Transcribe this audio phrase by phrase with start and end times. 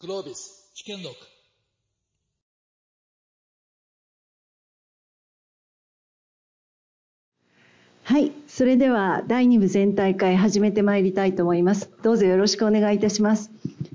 [0.00, 1.12] グロービス試験録
[8.04, 11.90] はい、それでは第2部全体会始めてまいりたいと思います。
[12.02, 13.50] どうぞよろしくお願いいたします。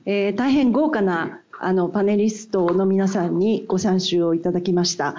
[0.05, 5.15] えー大変豪華なあのパネリストの皆さんにご参集をいただきました。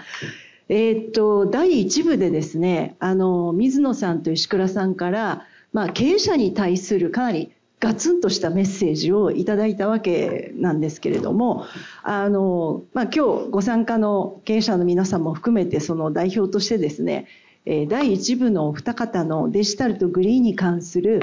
[0.69, 7.53] えーっと第1部でですね、あの水野さんと石倉さんからまあ経営者に対するかなり
[7.85, 11.66] ガツンとしたメッセージをいただいたわけなんですけれども、
[12.02, 17.27] あのまあ今日ご参加の経営者の皆さんも含めてその代表としてですね。
[17.66, 21.20] 第1部のお二方のデジタルとグリーンに関する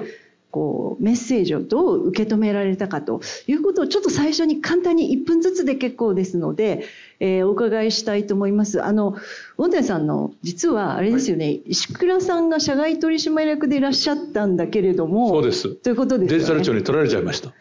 [0.51, 6.83] こうメッセージをどう受け止められたかということをちょっと最初に簡単に1分ずつで結構ですので、
[7.23, 8.83] えーお伺いしたいと思います。
[8.83, 9.15] あの
[9.57, 16.39] 大谷さんの実はあれですよね、石倉さんが社外取締役でいらっしゃったんだけれどもそうですということですよね。
[16.39, 17.53] デジタル庁に取られちゃいました。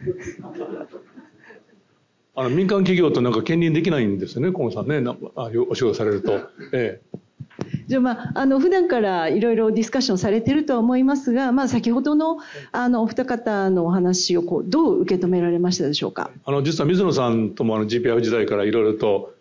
[2.37, 6.41] あの民間企業となんか兼任できないんですよね、河野さんね、なあお仕事されると。
[6.73, 7.19] ええ、
[7.87, 12.39] じゃあまあ、あの普段からいろいろディスカッションされてるとは思いますが、まあ、先ほどの
[12.73, 16.31] あのお二方のお話をこうどう受け止められましたでしょうか？
[16.47, 19.35] あの実は水野さんともあの GPF 時代からいろいろと、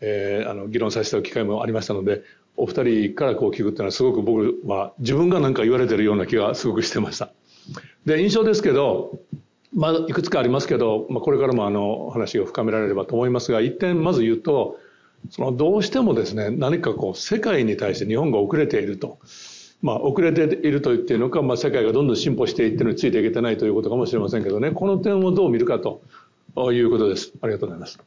[0.00, 2.22] ええあの議論させてた機会もありましたので、
[2.56, 7.30] お二人からこう聞くっていうのはすごく僕は自分が何か言われてるような気がすごくしてました。
[8.06, 9.18] で印象ですけど、
[9.74, 14.78] まあ、いくつかありますけど、まあ、これからもあの話を深められればと思いますが一点まず言うと
[15.30, 19.18] そのどうしてもですね何かこう世界に対して日本が遅れていると。
[19.82, 26.00] まあ、遅れていると言っているのか、まあ、世界がどんどん進歩していってるのについていけてないということかもしれませんけどねこの点をどう見るかと
[26.72, 27.98] いうことですありがとうございます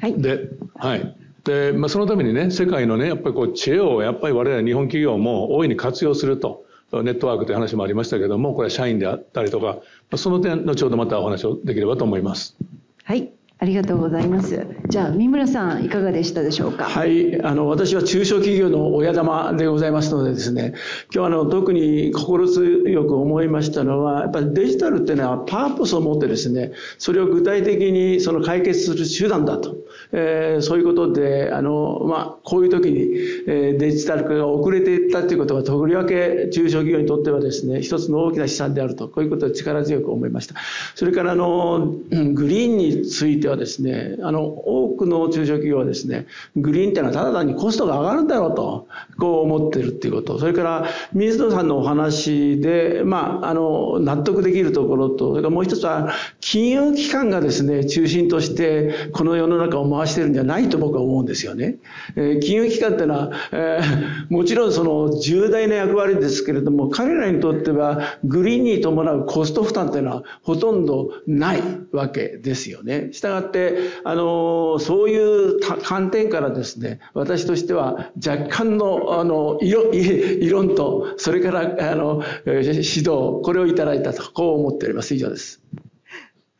[0.00, 0.20] はい。
[0.20, 9.82] で,、はいでまあ、そのためにね世界のねやっぱりこう知恵をやっぱり我々日本企業も大いに活用するとネットワークという話もありましたけどもこれは社員であったりとかま
[10.12, 12.56] あその点後ほどまたお話をできればと思います
[13.04, 13.32] はい。
[13.58, 14.66] ありがとうございます。
[14.88, 16.82] じゃあ、三村さん、いかがでしたでしょうか？
[16.82, 20.74] はい、あの私は中小企業の親玉でございますのでですね、
[21.14, 29.76] 今日あの特に心強く思いましたのは、やっぱりデジタルっていうのはパーポスを持ってですね、それを具体的にその解決する手段だと、
[30.12, 33.00] えーそういうことで、あのまあこういう時に、
[33.46, 40.54] えーデジタル化が遅れていったということは、とりわけ中小企業にとってはですね、一つの大きな資産であると、こういうことを力強く思いました。
[40.94, 48.86] それからあのグリーンについてはですね、あの多くの中小企業はですね、グリーンっていうのはただ単にコストが上がるんだろうと、
[49.18, 50.38] こう思ってるっていうこと。
[50.38, 61.76] それから、水野さんのお話で、まあ、あの、納得できるところと、それからもう一つは、金融機関がですね、中心として、この世の中を回してるんじゃないと僕は思うんですよね。
[62.16, 73.10] えー金融機関っていうのは、えーもちろんその重大な役割ですけれども、彼らにとっては、グリーンに伴うコスト負担っていうのはほとんどないわけですよね。
[73.12, 85.14] したがって、あの、そういう観点からですね、私としては若干の、あの、異論異論と、それから、あの、指導、これをいただいたと、こう思っております。
[85.14, 85.60] 以上です。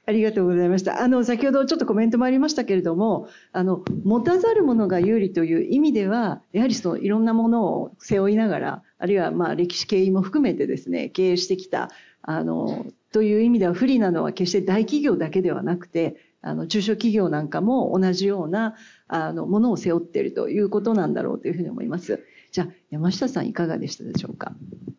[0.04, 1.00] ありがとうございました。
[1.00, 11.88] あの、先ほどちょっとコメントもありましたけれども、あの、持たざる者が有利という意味では、やはりそのいろんなものを背負いながら、あるいはまあ歴史経緯も含めてですね、経営してきた、
[12.22, 18.74] あの、という意味では不利なのは決して大企業だけではなくて、あの、中小企業なんかも同じような、
[19.06, 22.24] あの、ものを背負っているということなんだろうというふうに思います。
[22.50, 24.52] じゃあ、山下さんいかがでしたでしょうか？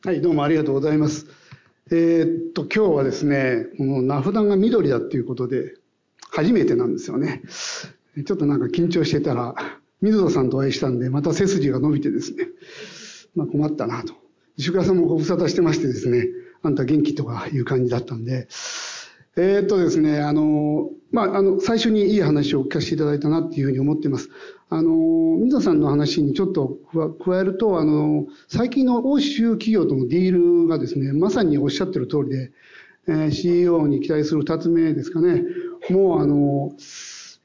[0.05, 1.27] はい、どうもありがとうございます。
[1.95, 5.75] えーっと、今日はですね、この名札が緑だっていうことで、
[6.31, 7.43] 初めてなんですよね。
[8.25, 9.53] ちょっとなんか緊張してたら、
[10.01, 12.47] 水野さんとお会いしたんで、また背筋が伸びてですね、
[13.35, 14.15] まあ困ったなと。
[14.57, 16.25] 石倉さんもご無沙汰してましてですね、
[16.63, 18.47] あんた元気とかいう感じだったんで、
[19.35, 24.29] えーっとですね、あの、まあ、あの、最初にいい話を聞かせていただいたなっていうふうに思っています。
[24.69, 24.91] あの、
[25.39, 26.77] 水野さんの話にちょっと
[27.23, 32.51] 加えると、あの、最近の欧州企業とのディールがですね、まさにおっしゃってる通りで、
[33.07, 35.43] えー CEO に期待する二つ目ですかね。
[35.89, 36.71] もうあの、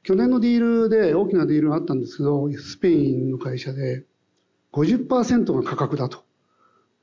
[0.03, 4.05] 去年のディールで大きなディールがあったんですけど、スペインの会社で
[4.71, 6.23] 50%が価格だと。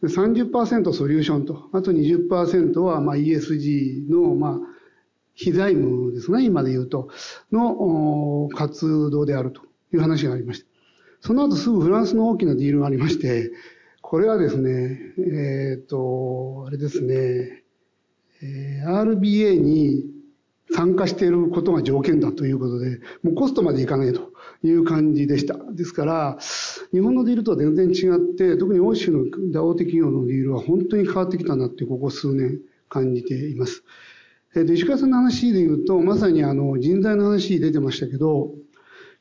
[0.00, 4.75] で30%ソリューションと、あと20%はまあ ESG のまあ
[5.36, 7.08] 非財務ですね、今で言うと、
[7.52, 9.60] の活動であると
[9.92, 10.66] いう話がありました。
[11.20, 13.52] その後すぐフランスの大きなディールがありまして、
[14.00, 17.62] これはですね、えっ、と、あれですね、
[18.42, 20.04] えー RBA に
[20.72, 25.56] 参加していることが条件だということで、もうコストまでいかないという感じでした。
[25.72, 26.38] ですから、
[26.92, 33.84] 日本のディールとは全然違って、特に欧州の大手企業のディールは本当に変わってきたなって、ここ数年感じています。
[34.64, 38.54] で石川さんの話で言うとまさにあの人材の話出てましたけど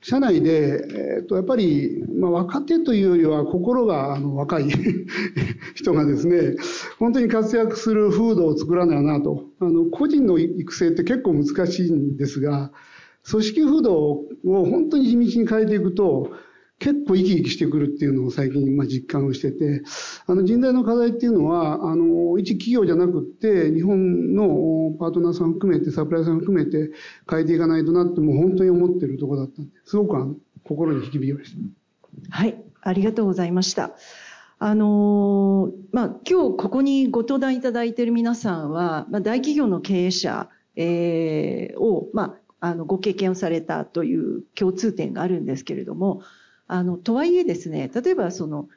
[0.02, 4.70] 社内で、えー、とやっぱり、まあ、若手というよりは心があの若い
[5.74, 6.56] 人がですね
[7.00, 9.46] 本当に活躍する風土を作らないなと。
[9.60, 12.72] あの個人の育成って結構難しいんですが
[13.30, 16.31] 組織風土を本当に地道に変えていくと
[16.80, 19.81] 結構生き生きしてくるっていうのを最近まあ実感をしてて、
[20.27, 26.92] あの人材の課題っていうのは、あの、一企業じゃなくって、日本のパートナーさん含めて、サプライヤーさん含めて
[27.30, 31.60] 変えていかないとなってもう本当に思ってるところだったんで、すごくあの心に引きました。
[32.30, 33.95] はい、ありがとうございました。
[34.57, 46.21] あのまあ、今日ここにご登壇いただいている皆さんは、まあ、大企業の経営者、えー、を、まあ、あのご経験をされたという共通点があるんですけれども
[46.68, 48.68] あのとはいえですね例えばその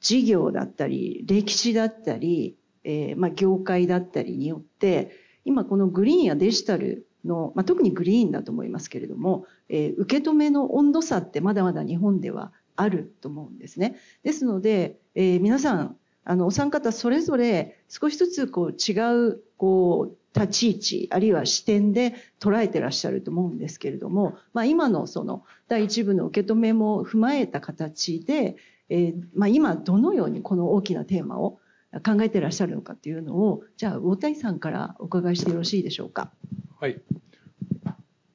[0.00, 5.10] 事業だったり歴史だったり、えーまあ、業界だったりによって
[5.44, 13.96] 今このグリーンやデジタルの、まあ、特にグリーンだと思いますけれども、えー、受け止めの温度差ってまだまだ日本ではあると思うんですね。
[14.22, 28.56] ですので、えー、皆さんあのお三方それぞれ少しずつこう違うこう立ち位置あるいは視点で捉えてらっしゃると思うんですけれども、まあ、今のその第一部の受け止めも踏まえた形で、
[28.88, 31.58] えーまあ、今どのようにこの大きなテーマを
[32.04, 36.30] 考えてらっしゃるのかというのをじゃあ魚谷さんからお伺いしてよろしいでしょうか。
[36.78, 37.00] はい。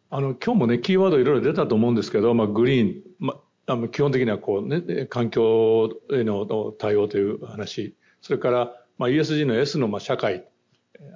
[0.09, 3.35] あの今日もねキーワードいろいろ出たと思うんですけど、まあ、グリーン、ま
[3.67, 6.45] あ、基本的にはこう、ね、環境への
[6.77, 7.95] 対応という話。
[8.21, 10.45] それから、まあ、ESG の S のまあ社会。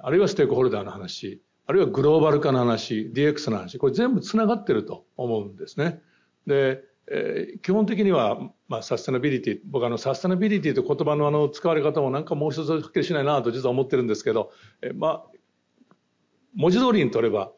[0.02, 6.00] あるいはステークホルダーの話、あるいはグローバル化の話、DX の話、これ全部つながってると思うんですね。
[6.46, 8.38] で、えー、基本的には、
[8.68, 15.26] まあ、サステナビリティ、僕あの、サステナビリティという言葉のあの、使われ方もなんかもう一つはっきりしないなと実は思ってるんですけど、えー、まあ、
[16.54, 17.52] 文字通りにとれば、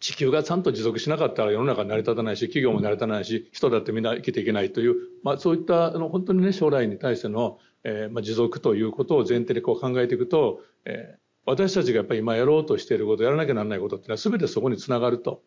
[0.00, 15.42] 地球がちゃんと持続しなかったら世の中成り立たないし、企業も成り立たないし、人だってみんな生きていけないという、まあそういったあの本当にね、将来に対しての、えーまあ、持続ということを前提でこう考えていくと、えー、私たちがやっぱり今やろうとしていることやらなきゃならないことっていうのは全てそこにつながると。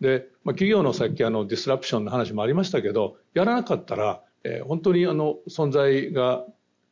[0.00, 6.44] で、まあ、企業のさっきあのディスラプションの話もありましたけどやらなかったら、えー、本当にあの存在が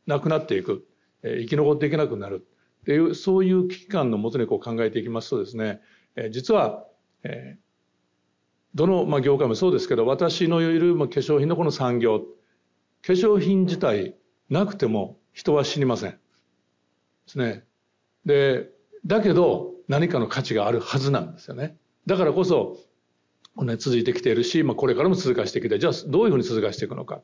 [0.06, 0.86] なくなっていく、
[1.22, 2.46] えー、生き残っていけなくなる
[2.82, 5.80] っていうそういう危機感のもとにこう考えていきますとですね、
[6.16, 6.84] えー、実は、
[7.22, 7.58] えー、
[8.74, 12.20] どの、まあ、業界もそうですけど私のいる、まあ、化粧品のこの産業
[13.06, 14.16] 化粧品自体
[14.50, 16.10] なくても人は死にません。
[16.10, 16.18] で
[17.26, 17.64] すね。
[18.26, 18.68] で、
[19.06, 21.76] だけど何かの価値があるはずなんですよね。
[22.06, 22.76] だからこそ、
[23.56, 27.22] ね、続いてきているし、まあ、これからも続かしてきて、じゃあどういうふうに続かしていくのか。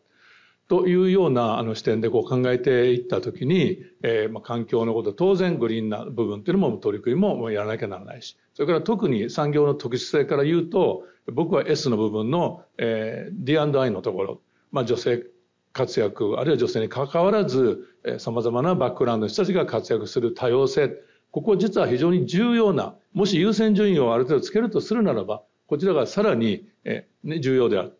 [0.68, 14.40] というようなあの視点でこう考えていったときに、えー、まあ環境のこと当然グリーンな部分っていうのも取り組みもやらなきゃならないしそれから特に産業の特殊性から言うと僕は S の部分の、えー、D&I のところ、
[14.70, 15.26] まあ、女性
[15.72, 17.88] 活躍あるいは女性にかかわらず
[18.18, 20.92] さまざまなバックグラウンドの人たちが活躍する多様性
[21.30, 27.98] ここ実は非常に重要なもし優先順位をある程度つけるとするならばこちらがさらに、えね、重要である。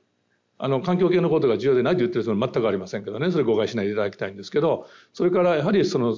[0.58, 6.16] あの環境系のことが重要でないと言ってる人は全くありませんけどねそれ誤解しないでいただきたいんですけどそれからやはりその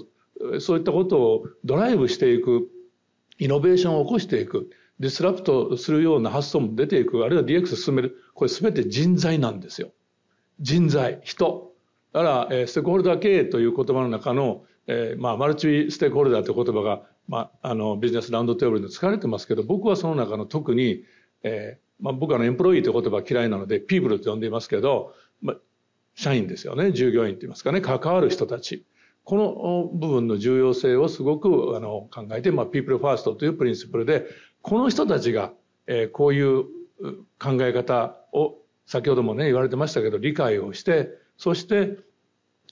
[0.60, 2.68] そういったことをドライブしていく
[3.38, 4.68] イノベーションを起こしていく
[5.00, 9.92] ディスラプトするような発想も出ていくあるいは DX 進めるこれ全て人材なんですよ。
[10.60, 11.72] 人材、人。
[12.12, 21.04] だから、えー、ステークホルダー経営という言葉の中の、えー、まあ、マルチステークホルダーという言葉が、まあ、あの、ビジネスラウンドテーブルに使われてますけど、僕はその中の特に、
[21.42, 25.56] えー、まあ、僕はエンプロイーという言葉嫌いなので、ピープルと呼んでいますけど、まあ、
[26.14, 26.92] 社員ですよね。
[26.92, 27.80] 従業員と言いますかね。
[27.80, 28.84] 関わる人たち。
[29.24, 34.26] この部分の重要性をすごくあの考えて、まあ、ピープルファーストというプリンシプルで、
[34.60, 35.52] この人たちが、
[35.86, 36.64] えー、こういう
[37.38, 41.98] 考え方を先ほどもね言われてましたけど理解をしてそして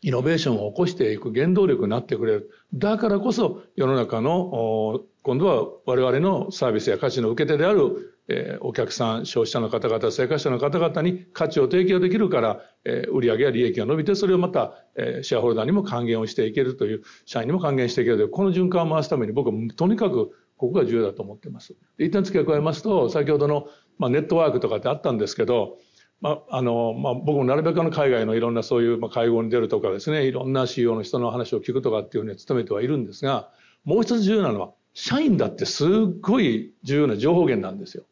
[0.02, 21.74] イノベーションを起こしていく原動力になってくれるだからこそ世の中の今度は我々のサービスや価値の受け手である、えー、お客さん消費者の方々生活者の方々に価値を提供できるから、えー、売上や利益が伸びてそれをまた、えー、シェアホルダーにも還元をしていけるという社員にも還元していけるというこの循環を回すために僕はとにかくここが重要だと思っています。
[21.98, 23.66] 一旦付け加えますと先ほどの、
[23.98, 25.78] まあ、ネットワークとかってあったんですけど
[26.22, 33.50] まあのまあ、僕もなるべくの海外のいろんなそういう、会合に出るとかですねいろんな CEO の人の話を聞くとかっていうふうに努めてはいるんですが
[33.84, 35.88] もう一つ重要なのは社員だってすっ
[36.20, 38.04] ごい重要な情報源なんですよ。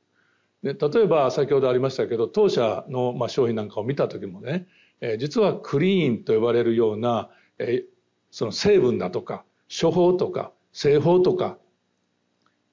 [0.64, 4.66] で例えば先ほどありましたけど当社の、まあ、商品なんかを見た時もね、
[5.00, 7.90] えー、実はクリーンと呼ばれるような、えー、
[8.32, 11.58] その成分だとか処方とか製法とか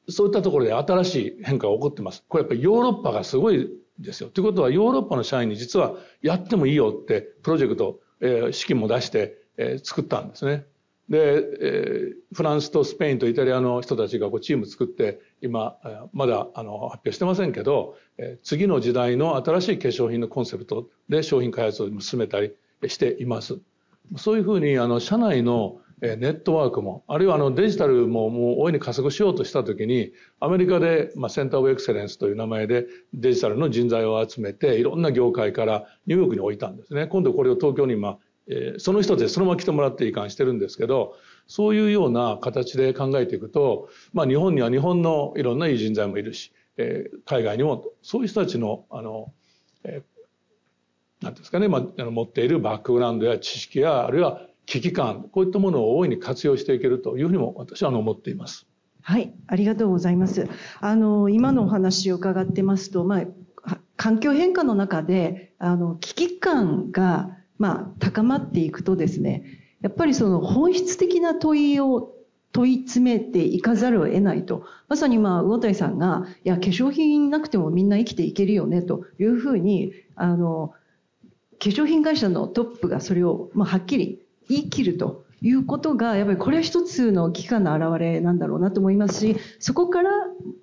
[0.10, 2.24] そういったところで新しい変化が起こってます。
[2.28, 4.30] これやっぱりヨーロッパがすごいですよ。
[4.30, 10.66] ということはヨーロッパの社員に実はやってもいいよってプロジェクト、えー、資金も出して、えー、作ったんですね。
[11.10, 15.78] で、えー、フランスとスペインとイタリアの人たちがこうチーム作って今
[16.12, 22.54] まだあの発表してませんけど、えー、次の時代の新しい化粧品のコンセプトで商品開発を進めたり
[22.88, 23.58] しています。
[24.18, 27.04] そういうふうにあの社内のネットワークも。
[27.08, 32.86] あるいはあのデジタルももう大いに加速しようとした時にアメリカで、まあ、センター・オブ・エクセレンスという名前で
[33.16, 37.08] デジタルの人材を集めていろんな業界からニューヨークに置いたんですね。
[37.08, 41.16] 今度これを東京に今、えー、その人でそのまま来てもらって移管してるんですけど
[41.48, 49.34] そういうような形で考えていくと、まあ、日本には日本のいろんないい人材もいるし、えー、海外にもそういう人たちのあの、
[49.84, 58.68] えー、なんですかね、まあ、持っているバックグラウンドや知識やあるいは危機感こういったものを大いに活用していけるというふうにも私は思っています。
[59.02, 60.48] はい、ありがとうございます。
[60.82, 63.22] あの今のお話を伺ってますと、ま
[63.64, 69.44] あ環境変化の中であの危機感がまあ高まっていくとですね、
[69.82, 72.14] やっぱりその本質的な問いを
[72.52, 74.66] 問い詰めていかざるを得ないと。
[74.90, 80.74] まさにまあ、魚谷さんが、いや、化粧品なくてもみんな生きていけるよね、というふうに、あの、
[81.60, 90.12] 化粧品会社のトップがそれを、まあ、はっきり言い切るということが、やっぱりこれは一つの危機感の表れなんだろうなと思いますし、そこから、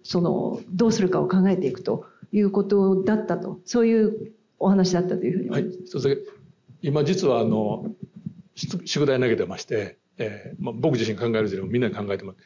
[0.03, 6.09] その、どうするかを考えていくということだったと、そういうお話だったというふうに思います。
[6.09, 6.19] はい、
[6.83, 7.95] 今実はあの、
[8.57, 12.39] 宿題投げてまして、えーまあ、僕自身考える時もみんなに考えてます。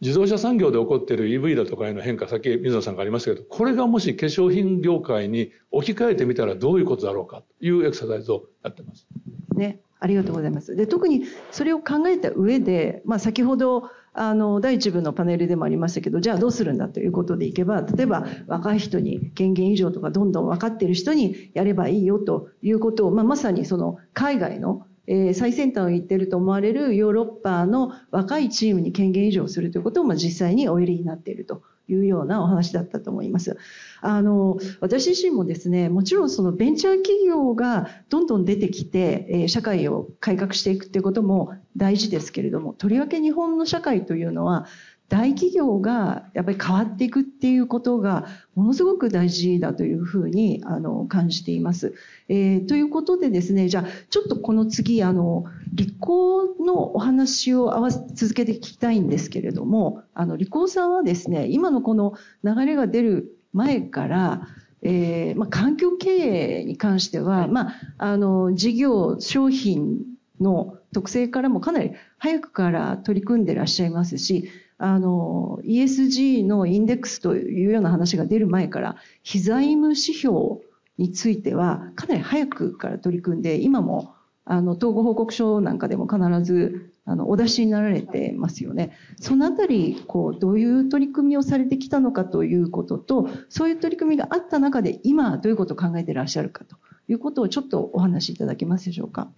[0.00, 9.06] 自動車産業で起こっている EV だとかへの変化、さっき水野さんがありましたけど、これがもし化粧品業界に置き換えてみたらどういうことだろうかというエクササイズをやってます。
[9.54, 9.80] ね。
[10.02, 10.74] ありがとうございます。
[10.74, 33.56] で、特にそれを考えた上で、まあ先ほど、あの、第一部のパネルでもありましたけど、じゃあどうするんだということでいけば、例えば若い人に権限以上とかどんどん分かっている人にやればいいよということを、まあまさにその海外のえ、最先端を言っていると思われるヨーロッパの若いチームに権限移譲するということを、まあ、実際におやりになっているというようなお話だったと思います。
[34.00, 44.66] あの、私自身もですね、もちろんそのベンチャー企業がどんどん出てきて、えー、社会を改革していくっていうことも大事ですけれども、とりわけ日本の社会というのは、
[45.12, 51.92] 大企業がやっぱり変わっていくっていうことがものすごく大事だというふうにあの感じています。
[52.30, 64.48] えー、ということでですね、じゃあちょっとこの次あの立候のお話を合わせ続けて聞きたいんですけれども、あの立候さんはですね、今のこの流れが出る前から、
[64.80, 70.06] えーまあ、環境経営に関しては、まあ、あの事業商品
[70.40, 74.48] の特性からもかなり早くから取り組んでらっしゃいますし、
[74.82, 80.58] あの、ESG のインデックスというような話が出る前から、非財務指標
[80.98, 84.12] については、かなり早くから取り組んで、今も、
[84.44, 88.90] あの、統合報告書なんかでも必ず、あの、お出しになられてますよね。
[89.20, 96.74] そのあたり、こう、どういう取り組みをされてきたのかということと、そういう取り組みがあった中で、今、どういうことを考えていらっしゃるかと
[97.06, 99.30] いうことをちょっとお話しいただけますでしょうか。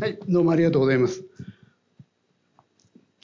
[0.00, 1.22] はい、どうもありがとうございます。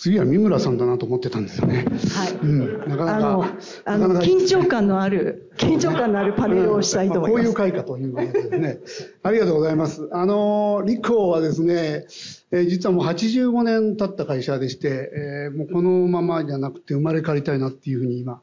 [0.02, 1.85] 次は三村さんだなと思ってたんですよね。
[2.12, 2.32] はい。
[2.32, 2.88] うん。
[2.88, 3.56] なかなか。
[3.85, 7.54] あの、緊張感のある、緊張感のあるパネルをしたいと思います。
[7.54, 8.80] こういう会かということですね。
[9.23, 10.09] ありがとうございます。
[10.11, 12.06] あの、リコはですね、
[12.50, 18.42] えー、実はもう85年経った会社でして、えー、もうこのままじゃなくて生まれ変わりたいなっていうふうに今、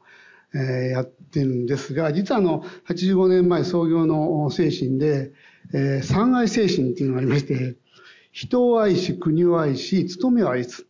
[0.54, 0.60] えー、
[0.92, 5.32] やってるんですが、実はあの、85年前創業の精神で、
[5.74, 7.76] えー、三愛精神っていうのがありまして、
[8.32, 10.86] 人を愛し、国を愛し、務めを愛す。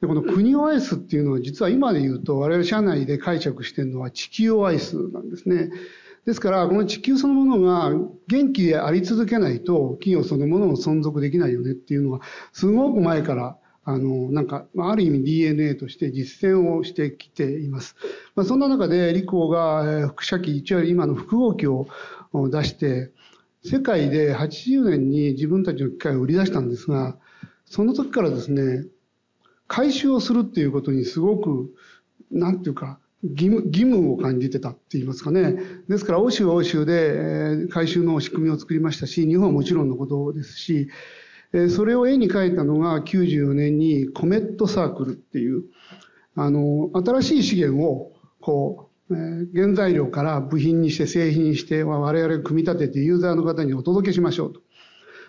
[0.00, 5.70] で、この国を愛すっていうのは実は今で言うと我々社内で解釈してるのは地球を愛すなんですね。
[6.24, 7.90] ですから、この地球そのものが
[8.28, 12.20] 元気であり続けないと企業そのものも存続できないよねっていうのは
[12.52, 13.56] すごく前から
[13.90, 17.96] あの、なんか、ある意味 DNA として実践をしてきています。
[18.34, 21.86] まあ、そんな中で、リコが副社機、一応今の複合機を
[22.34, 23.10] 出して、
[23.64, 27.16] 世界で80年に自分たちの機械を売り出したんですが、
[27.64, 28.84] その時からですね、
[29.68, 31.72] 回収をするっていうことにすごく、
[32.30, 35.56] なんていうか、義務、義務を感じてたって言いますかね。
[35.88, 40.88] ですから、欧州は欧州で回収の仕組みを作りましたし、日本はもちろんのことですし、
[41.70, 45.64] それを絵に描いたのが94年にコメットサークルっていう、
[46.34, 49.14] あの、新しい資源を、こう、
[49.54, 54.60] 原材料から部品にして製品にして我々組み立ててユーザーの方にお届けしましょうと。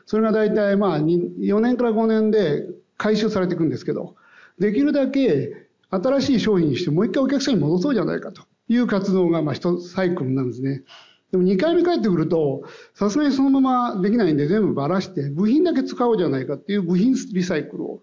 [0.06, 2.66] それが大体まあ4年から5年で
[2.98, 4.16] 回収されていくんですけど、
[4.60, 10.84] できるだけ新しい商品にしてもう一回お客さんに戻そうじゃないかという活動がまあ一サイクルなんですね。
[11.32, 12.64] でも2回目帰ってくると、
[12.96, 18.02] さすがにそのままできないんで全部ばらして、部品だけ使おうじゃないかっていう部品リサイクルを。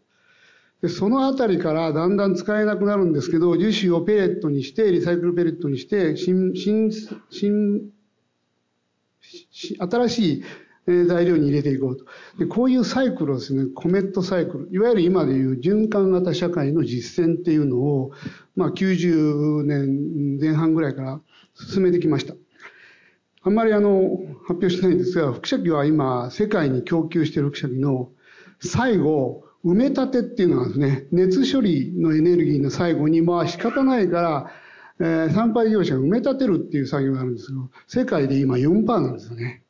[0.82, 6.92] でそのあたりからだんだん使えなくなるんですけど、樹脂をペレットにして、リサイクルペレットにして、新、新、
[7.30, 7.90] 新、
[9.78, 10.44] 新しい
[10.86, 12.04] 材料に入れていこうと。
[12.38, 18.12] でこういうサイクルをですね、コメットサイクル、いわゆる今でいう循環型社会の実践っていうのを、
[18.54, 21.20] まあ90年前半ぐらいから
[21.54, 22.34] 進めてきました。
[23.42, 28.10] あんまりあの、発表しないんですが、輻射器は今、世界に供給している輻射器の
[28.60, 34.50] 最後、埋め立てっていうのがですね、熱処理のエネルギーの最後に、まあ仕方ないから、
[34.98, 39.62] えー、産廃業者が埋め立てるっていう作業があるんですけど、世界で今4%なんですよね。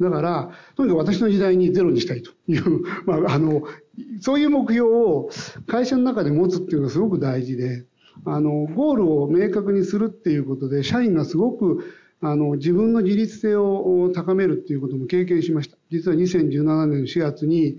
[0.00, 3.62] だから、とにかく私の時代にゼロにしたいという、 まあ、あの、
[4.20, 5.30] そういう目標を
[5.66, 7.86] 会社の中で持つっていうのがすごく大事で、
[8.24, 11.84] あの、ゴールを明確にするっていうことで、社員がすごく、
[12.20, 15.76] あの、自分の自立性を高めるっていうことも経験しました。
[15.90, 17.78] 実は2017年4月に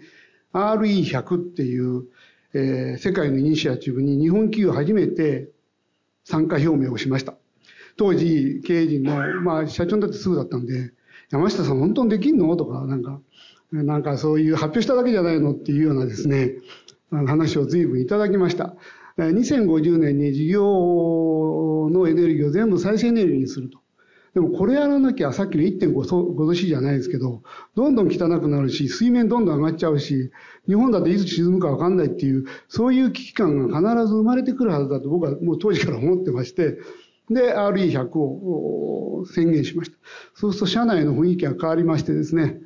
[0.53, 2.05] RE100 っていう、
[2.53, 5.49] えー、世界のイニシアチブに日本企業初めて
[6.23, 7.35] 参加表明をしました。
[7.97, 10.93] 当時、経営陣の、まあ、社長にとってすぐだったんで、
[11.31, 12.55] 山下さん本当にできんの？
[12.55, 13.19] とか、なんか、
[13.71, 15.51] なんかそういう発表しただけじゃないの？
[15.51, 16.53] っていうようなですね、
[17.11, 18.75] 話を随分いただきました。
[19.17, 23.79] 2050年に事業のエネルギーを全部再生エネルギーにすると。
[24.35, 27.41] でもこれやらなきゃさっきの1.5度 C じゃないですけど、
[27.75, 30.31] どんどん汚くなるし、水面どんどん上がっちゃうし、
[30.67, 36.77] 日本だっていつ沈むかわかんないっていう、そういう危機感が必ず生まれてくるはずだと僕はもう当時から思ってまして、
[37.29, 39.97] で、RE100 を宣言しました。
[40.33, 42.59] そうすると社内の雰囲気が変わりましてですね、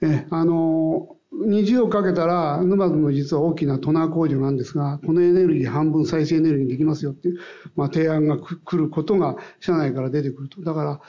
[0.00, 7.38] え、あの、20をかけたら、沼津の実は大きなトナー工場なんですが、このエネルギー半分再生エネルギーにできますよっていう、
[7.74, 10.62] まあ、提案が来ることが社内から出てくると。
[10.62, 11.00] だから、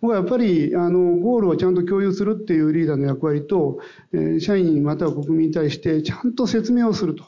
[0.00, 3.80] 僕はやっぱり、あの、ゴールをちゃんと共有するっていうリーダーの役割と、
[4.12, 7.24] えー、社員または国民に対してちゃんと説明をすると。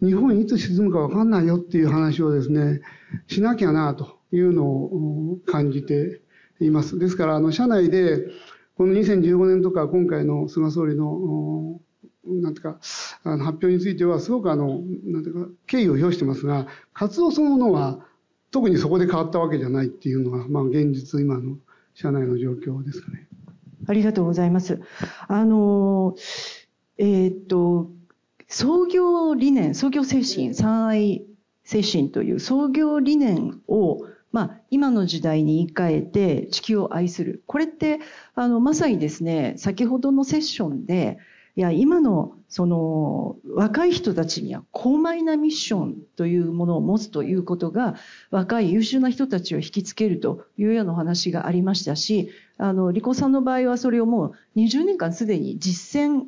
[0.00, 2.80] 日本いつ沈むかわかんないよっていう話をですね、
[3.26, 4.17] しなきゃなと。
[4.32, 6.20] いうのを感じて
[6.60, 6.98] います。
[6.98, 8.26] ですから、あの、社内で、
[8.76, 11.80] この2015年とか今回の菅総理の、
[12.24, 12.78] なんていうか、
[13.24, 18.04] あの発表については、すごくあの、なんていうか、敬意を表してますが、活動そのものは、
[18.50, 21.58] 特にそこで変わったわけじゃないっていうのが、まあ、現実、今の
[21.94, 23.28] 社内の状況ですかね。
[23.86, 24.80] ありがとうございます。
[25.26, 26.14] あの、
[26.98, 27.90] えー、っと、
[28.46, 31.26] 創業理念、創業精神、三愛
[31.64, 37.42] 精神という創業理念をまあ、今の時代に言い換えて地球を愛する。
[37.46, 38.00] これって、
[38.34, 41.18] あの、まさにですね、先ほどのセッションで、
[41.56, 47.96] いや、今の、その、若い人たちには高邁なミッションというものを持つということが、
[48.30, 56.26] 若い優秀な人たちを引きつけるというようなお話がありましたし、あの、リコさんの場合はそれをもう20年間すでに実践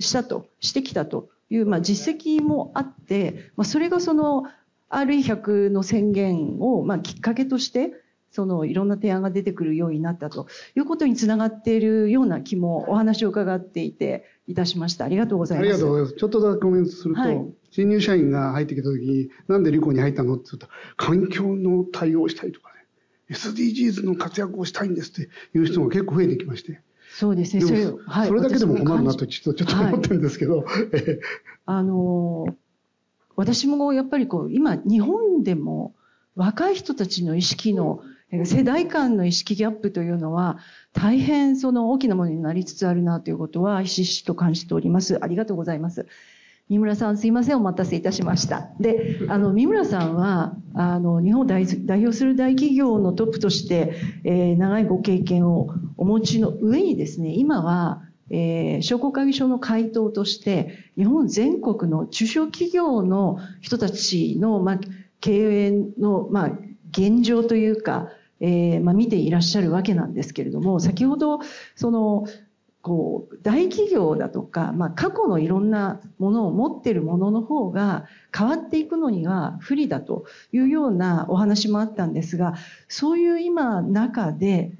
[0.00, 4.44] したと、してきたという、まあ、実績もあって、まあ、それがその、
[4.92, 7.94] RE100 の宣言を、まあ、きっかけとして、
[8.32, 15.04] そのいろんな提案が出てくるようになったということにつながっているような気もお話を伺っていていたしました。
[15.04, 15.68] ありがとうございます。
[15.68, 16.16] ありがとうございます。
[16.16, 20.36] ちょっとだけコメントすると、はい、新入社員が入ってきた時に、なんでリコに入ったの？
[20.36, 26.80] って言うと、環境の対応したいとかね、SDGs の活躍をしたいんですっていう人が結構増えてきまして。
[27.14, 27.62] そうですね。
[27.62, 30.62] それ,、はい、それだけでも困るなとちょっとちょっと思ってるんですけど。
[30.62, 30.66] はい、
[31.66, 32.46] あの
[33.36, 35.94] 私もやっぱりこう今日本でも
[36.34, 38.02] 若い人たちの意識の
[38.44, 40.58] 世代間の意識ギャップというのは
[40.94, 45.22] 大変その大きなものになりつつあるなということはひしひしと感じております。
[45.22, 46.06] ありがとうございます。
[46.70, 48.70] 三村さんすいませんお待たせいたしました。
[48.80, 55.68] で、あの三村さんはあの日本を代表する大企業のトップとして、えー、長いご経験を
[55.98, 64.80] お持ちの上にですね今はえー、商工会議所の回答として、日本全国の中小企業の人たちの、まあ、
[65.20, 66.52] 経営の、まあ、
[66.90, 68.08] 現状というか、
[68.40, 71.40] えー、まあ、見ていらっしゃるわけなんですけれども、先ほど、
[71.76, 72.26] その、
[72.80, 82.54] こう、大企業だとか、まあ、過去のいろんなものを持っているものの方が変わっていくのには不利だというようなお話もあったんですが、
[82.88, 84.72] そういう今中で、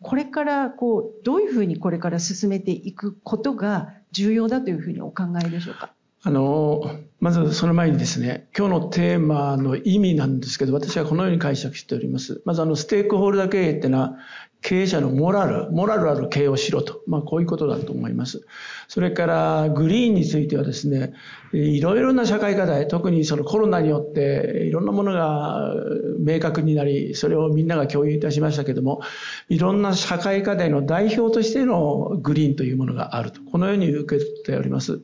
[0.00, 5.92] これからこうどういうふうにこれから進めていくことが重要だというふうにお考えでしょうか？
[6.24, 6.82] あの、
[7.18, 12.40] まずその前にですね、今日のテーマの意味なんですけど、私はこのように解釈しております。
[12.44, 14.16] まずあの、ステークホルダー経営っていうのは、
[14.62, 17.02] 経営者のモラル、モラルある経営をしろと。
[17.06, 18.42] まあ、こういうことだと思います。
[18.88, 21.12] それから、グリーンについてはですね、
[21.52, 25.74] いろいろな社会課題、特にそのコロナによって、いろんなものが
[26.18, 29.02] 明確になり、それをみんなが共有いたしましたけども、
[29.48, 33.40] いろんな社会課題の代表としてのグリーンというものがあると。
[33.42, 35.02] このように受け取っております。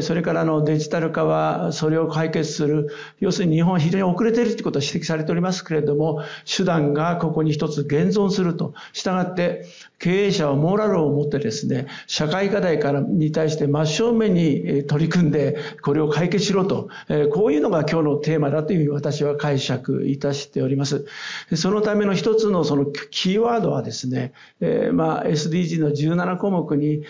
[0.00, 2.88] それからのデジタル化は、それを解決する、
[3.20, 8.72] 要するに日本は非常に遅れているということは指摘されておりますけれども、手段がここに一つ現存すると。
[8.94, 9.66] したがって、
[9.98, 16.88] 経営者はモラルを持ってですね、社会課題からに対して真正面に取り組んで、これを解決しろと、
[17.32, 21.06] こういうのが今日のテーマだというふうに私は解釈いたしております。
[21.54, 24.32] そのための一つのそのキーワードはですね、
[24.92, 27.02] まあ SDG の17項目に、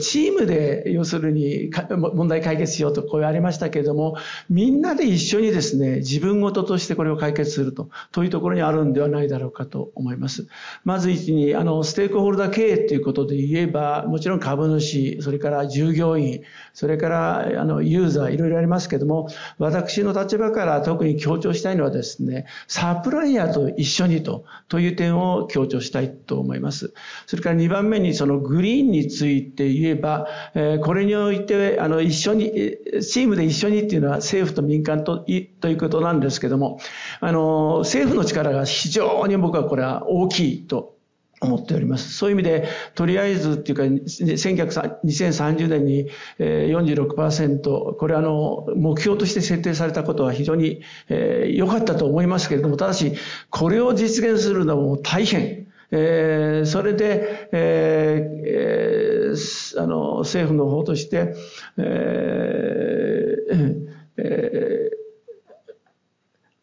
[0.00, 1.70] チームで要するに
[2.14, 4.16] 問題解決しようとこうありましたけれども、
[4.50, 10.46] みんなで一緒にですね、自分事としてこれを解決すると、というところにあるんではないだろうかと思います。
[10.84, 16.42] まず一に、あの、ステークホルダー経営ということで言えば、もちろん株主、それから従業員、
[16.74, 26.92] それからあのユーザー、いろいろありますけども、私の立場から特に強調したいのはですね、サプライヤーと一緒にと、という点を強調したいと思います。
[27.26, 35.24] それから2番目にそのグリーンについて言えばえ、これにおいて、あの、一緒に、チームで一緒にっていうのは政府と民間と
[35.60, 36.80] ということなんですけども、
[37.20, 40.99] あの、政府の力が非常に僕はこれは大きいと
[41.40, 42.12] 思っております。
[42.14, 53.14] そういう意味で、とりあえずっていうか、2030年に46%、これあの、目標として設定されたことは非常に良かったと思いますけれども、ただし、
[53.48, 55.66] これを実現するのも大変。
[55.92, 61.34] えー、それで、えー、あの、政府の方として、
[61.78, 63.86] えー
[64.18, 65.00] えー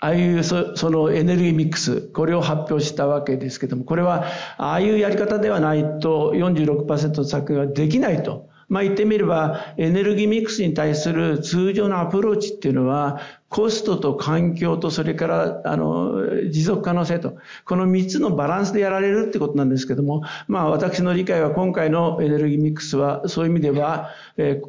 [0.07, 4.23] ああいうそのエネルギーミックス、これを発表したわけですけども、これは
[4.57, 8.47] ああいうやり方ではないと46%削減はできないと。
[8.69, 17.37] まあ言ってみれば、エネルギーミックスに対する通常のアプローチっていうのは、コストと環境とそれからあの持続可能性と。
[17.65, 24.67] この3つのバランスでやられるってことなんですけどもまあ私の理解は今回のエネルギーミックスはそういう意味では、えー、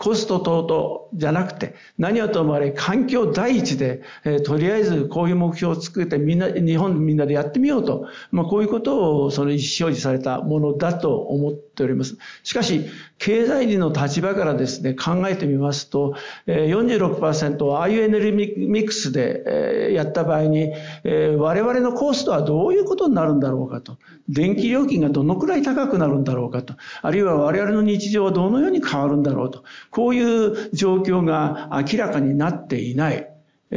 [0.00, 12.16] コスト等々じゃなくて何はともあれ環境第一で、えー、とりあえずこういう目標を作ってみんな日本みんなでやってみようと、まあ、こういうことをその意思表示されたものだと思っております。
[12.42, 12.86] しかし
[13.18, 16.14] 経済人の立場からですね考えてみますと、
[16.46, 20.72] えー、46%はああいうネルギーミックスでやった場合に、
[21.04, 23.98] 我々のコストはどういうことになるんだろうかと。
[24.28, 26.74] 電気料金がどのくらい高くなるんだろうかと。
[27.02, 29.64] あるいは我々の日常はどのように変わるんだろうと。
[29.90, 33.29] こういう状況が明らかになっていない。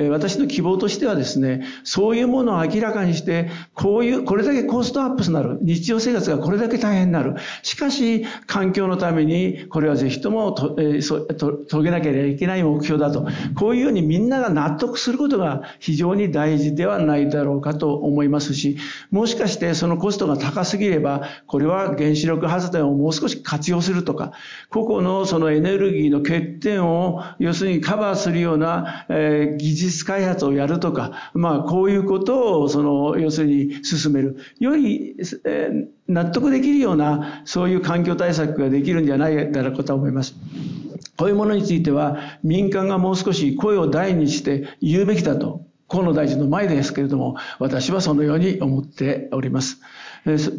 [0.10, 5.60] 私の希望としてはですね、そういうものを明らかにして、こういう、これだけコストアップになる。
[5.62, 7.36] 日常生活がこれだけ大変になる。
[7.62, 13.28] しかし、環境のために、これはぜひともと、えー、と遂げなければいけない目標だと。
[13.54, 18.78] こういうようにみんなが納得することが非常に大事ではないだろうかと思いますし、
[19.12, 24.32] もしかしてそのコストが高すぎれば、これは原子力発電をもう少し活用するとか、
[24.72, 34.38] 個々のそのエネルギーの欠点を、要するにカバーするような、えー、技術術開発をやるとか、まあ、こういうことを、その、要するに進める。
[34.60, 35.16] より、
[35.46, 40.36] えー、納得できるような、そういう環境対策ができるんじゃないだろうかと思います。
[41.18, 49.80] こういうものについては、民間がもう少し声を大にして言うべきだと、河野大臣の前ですけれども、私はそのように思っております。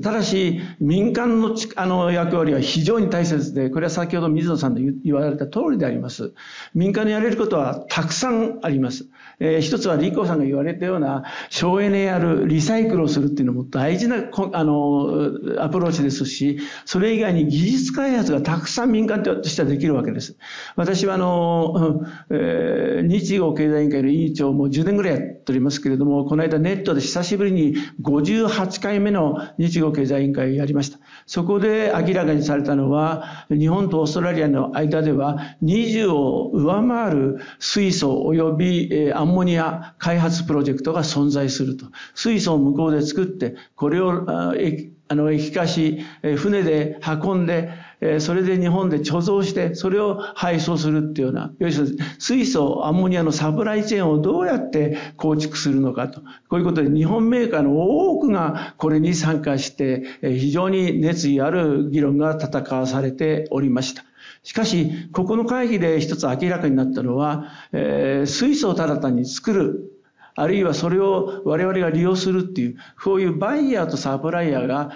[0.03, 6.35] ただし、民間のあの役割は非常に大切で、これは先ほど水野さんの言われた通りであります。
[6.75, 9.07] 民間のやれることはたくさんあります。
[9.41, 14.17] えー、一つはリコさんが言われたような省エネやる、リサイクルをするっていうのも大事な
[14.53, 20.37] あのアプローチですし、それ以外に技術開発がたくさん民間としてはできるわけです。
[20.77, 30.99] 私はあの、えー、日豪経済委員会の委員長も10年ぐらいやておりますけれども、この間ネットで久しぶりに58回目の日豪経済委員会をやりました。
[31.27, 41.87] そこで明らかにされたのは、日本とオーストラリアの間では20を上回る水素及びアンモニア開発プロジェクトが存在すると。
[42.15, 46.01] 水素を向こうで作って、これを液化し、
[46.37, 47.71] 船で運んで、
[48.07, 56.21] えそれで日本で貯蔵して、それを配送するっていうような、要するに水素、アンモニアのサプライチェーンをどうやって構築するのかと。
[56.51, 64.05] こういうことで日本メーカーの多くがこれに参加して、え非常に熱意ある議論が戦わされておりました。
[64.43, 69.94] しかし、ここの会議で一つ明らかになったのは、えー、水素をただ単に作る
[70.37, 74.91] あるいはそれを我々が利用するっていう、こういうバイヤーとサプライヤーが、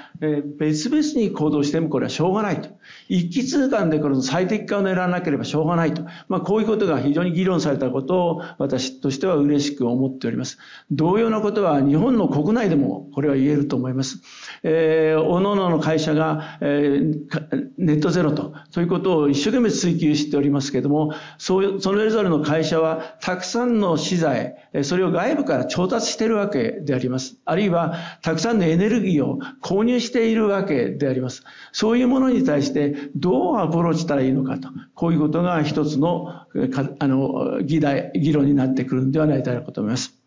[0.58, 2.68] 別々に行動してもこれはしょうがないと。
[3.08, 6.02] 一気通貫でこの最適化を狙わなければしょうがないと。
[6.28, 10.58] まあこういうことが非常に議論されたことを私としては嬉しく思っております。
[10.90, 14.20] 同様なことは日本の国内でもこれは言えると思います。
[14.62, 27.36] えー、各々の会社が、えー、ネットゼロと、そういうことを一生懸命追求しておりますけれども、そうそれぞれの会社はたくさんの資材、それを外部から調達しているわけであります。
[27.44, 31.44] あるいは、たくさんのエネルギーを購入しているわけであります。
[31.72, 36.28] そういうものに対してどうアプローチしたらいいのかと、こういうことが一つの、
[36.98, 40.17] あの、議題、議論になってくるんではないかと思います。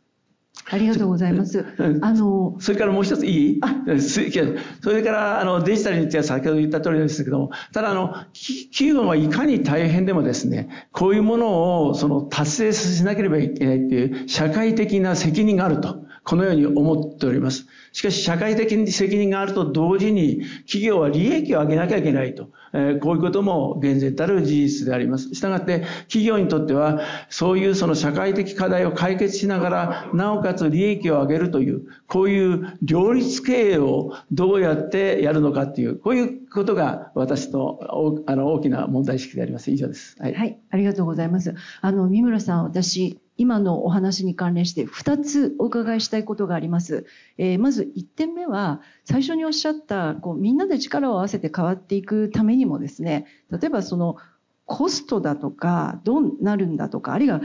[0.72, 1.66] ありがとうございます。
[2.02, 3.62] あの、それからもう一ついい？
[4.02, 16.06] それから、あの、デジタルについては先ほど言った通りですけども、ただ、あの、企業はいかに大変でもですね、こういうものを、その、達成しなければいけないっていう、社会的な責任があると。
[16.24, 17.66] このように思っております。
[17.92, 22.50] しかし、社会的に責任があると同時に、企業は利益を上げなきゃいけないと。
[22.74, 25.34] えこういうことも厳然たる事実であります。
[25.36, 37.80] したがって、企業にとっては、そういうその社会的課題を解決しながら、なおかつ利益を上げるという、こういう両立経営をどうやってやるのかっていう、こういうことが私の
[38.26, 39.70] あの大きな問題意識であります。
[39.72, 40.16] 以上です。
[40.20, 41.54] はい、はい、ありがとうございます。
[41.82, 47.06] あの、三村さん、私、今のお話に関連して2つお伺いしたいことがあります。
[47.38, 54.17] えー、まず1点目は、最初におっしゃった、こう、みんなで力を合わせて変わっていくためにもですね、例えばその、
[54.65, 57.41] コストだとか、どうなるんだとか、あるいは、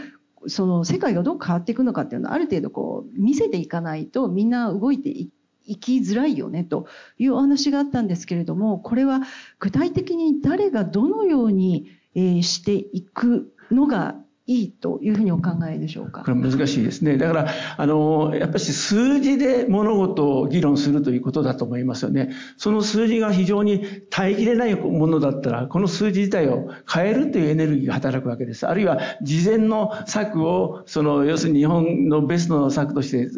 [0.48, 5.30] その世界がどう変わっていくのかっていうのをある程度こう見せていかないとみんな動いてい
[5.78, 6.86] きづらいよねと
[7.18, 9.22] いうお話があったんですけれどもこれは
[9.58, 14.14] 具体的に誰がどのようにしていくのが
[14.48, 16.22] いいというふうにお考えでしょうか？
[16.22, 17.16] これ難しいですね。
[17.16, 22.30] だから、あの、やっぱり数字で物事を議論するということだと思いますよね。
[22.56, 28.68] その数字が非常に耐えきれないものだったら、この数字自体を変えるというエネルギーが働くわけです。
[28.68, 33.28] あるいは、事前の策を、その、要するに日本のベストの策として、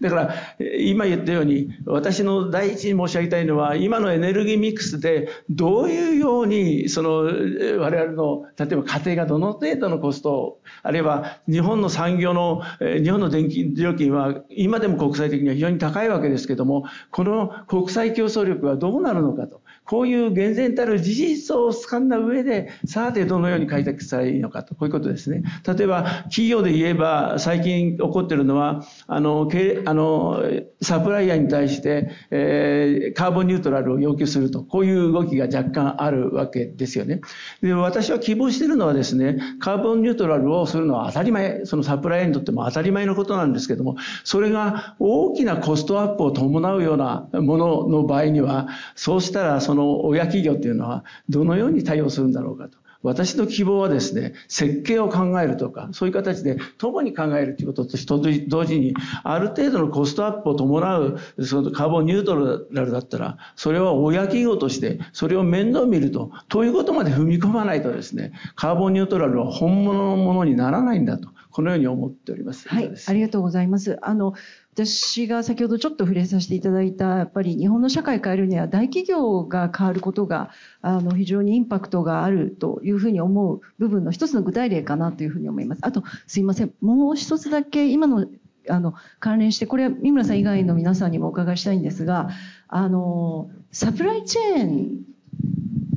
[0.00, 0.34] だから、
[0.78, 19.60] 今言ったように、私の第一に申し上げたいのは、今のエネルギーミックスで、どういうように、その、我々の、例えば家庭がどの程度のコスト、あるいは日本の産業の、日本の電気料金は今でも国際的には非常に高いわけですけども、この国際競争力はどうなるのかと。
[19.90, 25.42] こういう厳然たる事実を掴んだ上で、さてどのように開拓したらいいのかと、こういうことですね。
[25.66, 29.50] 例えば、企業で言えば、最近起こっているのは、あの、
[29.86, 30.44] あの、
[30.80, 37.20] サプライヤーに対して、えー、カーボンニュートラルを要求すると、こういう動きが若干あるわけですよね。
[37.60, 52.78] で、私は希望しているのはですね、カーボンニュートラルをするのは当たり前、そのサプライヤーにとっても当たり前のことなんですけども、それが大きなコストアップを伴うようなものの場合には、そうしたらそのの親企業っていうのはどのように対応するんだろうかと。
[53.02, 71.30] 私の希望はですね、設計を考えるとか、そういう形で共に考えるということと同時に、ある程度のコストアップを伴う、そのカーボンニュートラルだったら、それは親企業として、それを面倒見ると、ということまで踏み込まないとですね、カーボンニュートラルは本物のものにならないんだと。
[71.50, 72.68] このように思っております。
[72.68, 73.98] はい、ありがとうございます。
[74.02, 74.34] あの、
[74.72, 85.80] 私が先ほどちょっと触れさせていただいた、やっぱり日本の社会変えるには大企業が変わることが、あの、非常にインパクトがあるというふうに思う部分の一つの具体例かなというふうに思います。
[85.82, 86.72] あと、すいません。
[86.80, 88.26] もう一つだけ今の
[88.68, 92.28] あの関連してこれは三村さん以外の皆さんにもお伺いしたいんですが
[92.68, 95.10] あのサプライチェーン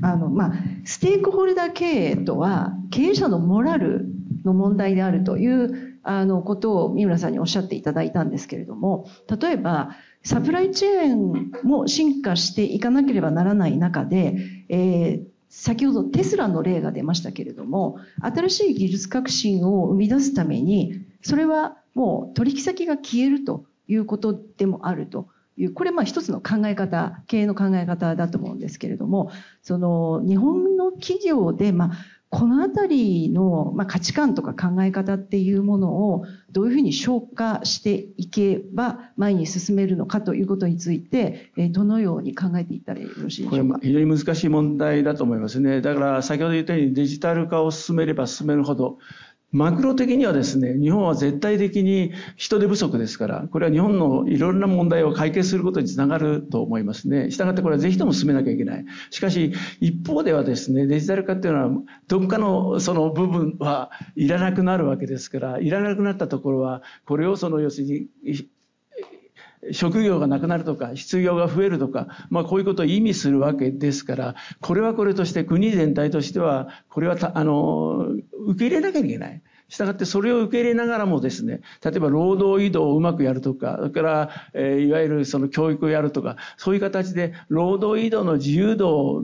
[0.02, 0.54] あの、まあ、
[0.86, 4.13] ステークホルダー経営とは経営者のモラル
[4.46, 9.08] の問題であるというあのことを三村さんにおっしゃっていただいたんですけれども
[9.42, 14.36] 例えばサプライチェーンも進化していかなければならない中で、
[14.70, 25.28] えー、先ほどテスラの例が出ましたけれども新しい技術革新を生み出すためにそれはもう取引先が消えるということでもあると
[25.58, 31.92] いう、これまあ一つの考え方、経営の考え方だと思うんですけれども、その日本の企業でまあ
[32.36, 43.76] このあたりの、まあ、価値観とか考え方っていうものをどういうふうに消化していけば前に進めるのかということについて、どのように考えていったらよろしいでしょうか？
[43.76, 45.82] これ非常に難しい問題だと思いますね。
[45.82, 48.98] だから先ほど言ったようにデジタル化を進めれば進めるほど、
[49.54, 57.30] マクロ的にはですね、日本は絶対的に人手不足ですから、これは日本のいろんな問題を解決することにつながると思いますね。
[57.30, 58.86] したがってこれはぜひとも進めなきゃいけない。
[59.12, 67.88] しかし、一方ではですね、デジタル化っていうのは、どっかのその部分はいらなくなるわけですから、いらなくなったところは、これをその要する
[68.24, 68.48] に、
[69.72, 78.08] 職業がなくなるとか、失業が増えるとか、まあこういうことを意味するわけですから、これはこれとして国全体としては、これはあの、
[78.48, 79.42] 受け入れなきゃいけない。
[79.70, 89.24] したがってそれを受け入れながらもですね、例えば労働移動をうまくやるとか、それから、えー、いわゆるその教育をやるとか、そういう形で労働移動の自由度を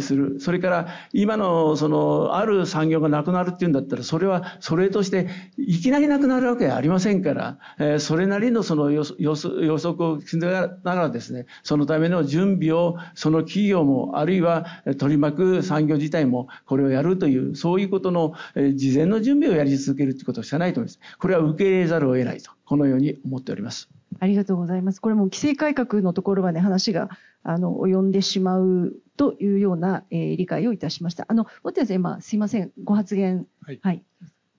[0.00, 0.40] する。
[0.40, 14.66] それから今のそのある産業がなくなるっていうんだったらそれはそれとしていきなりなくなるわけはありませんから、えそれなりのその予測をしながらですね、そのための準備をその企業もあるいは
[14.98, 18.34] 取り巻く産業自体もこれをやるというそういうことの
[18.74, 21.00] 事前の準備をやり続けるということをしかないと思います。
[21.18, 23.88] これは受け入れざるを得ないとこのように思っております。
[24.18, 25.00] ありがとうございます。
[25.00, 27.10] これも規制改革のところはね話が
[27.42, 31.24] あの及んでしまうというような、えー、理解をいたしました。
[31.28, 33.46] あの、持田先生、今、すいません、ご発言。
[33.62, 33.80] はい。
[33.82, 34.04] はい、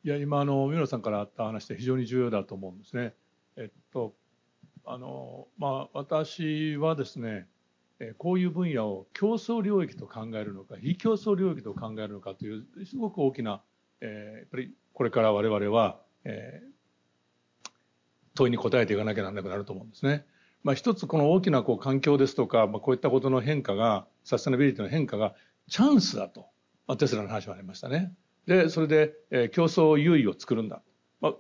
[0.04, 3.14] いや、今、あの、三浦さんからあった話で非常に重要だと思うんですね。
[3.56, 4.14] えっと、
[4.86, 7.48] あの、まあ、私はですね、
[8.00, 13.62] えこういう分野を競争領域と考えるのか、非競争領域と考えるのかという、すごく大きな、
[14.02, 17.70] えー、やっぱりこれから我々は、えー、
[18.36, 20.26] 問いに答えていかなきゃならなくなると思うんですね。
[20.68, 25.34] まあ、一つこの大きなこう環境ですとか、まあ、こういったことの変化がサステナビリティの変化が
[25.70, 26.50] チャンスだと、
[26.88, 28.12] まあ、テスラの話もありましたね。
[28.48, 30.82] でそれで、えー、競争優位を作るんだ、
[31.22, 31.34] まあ、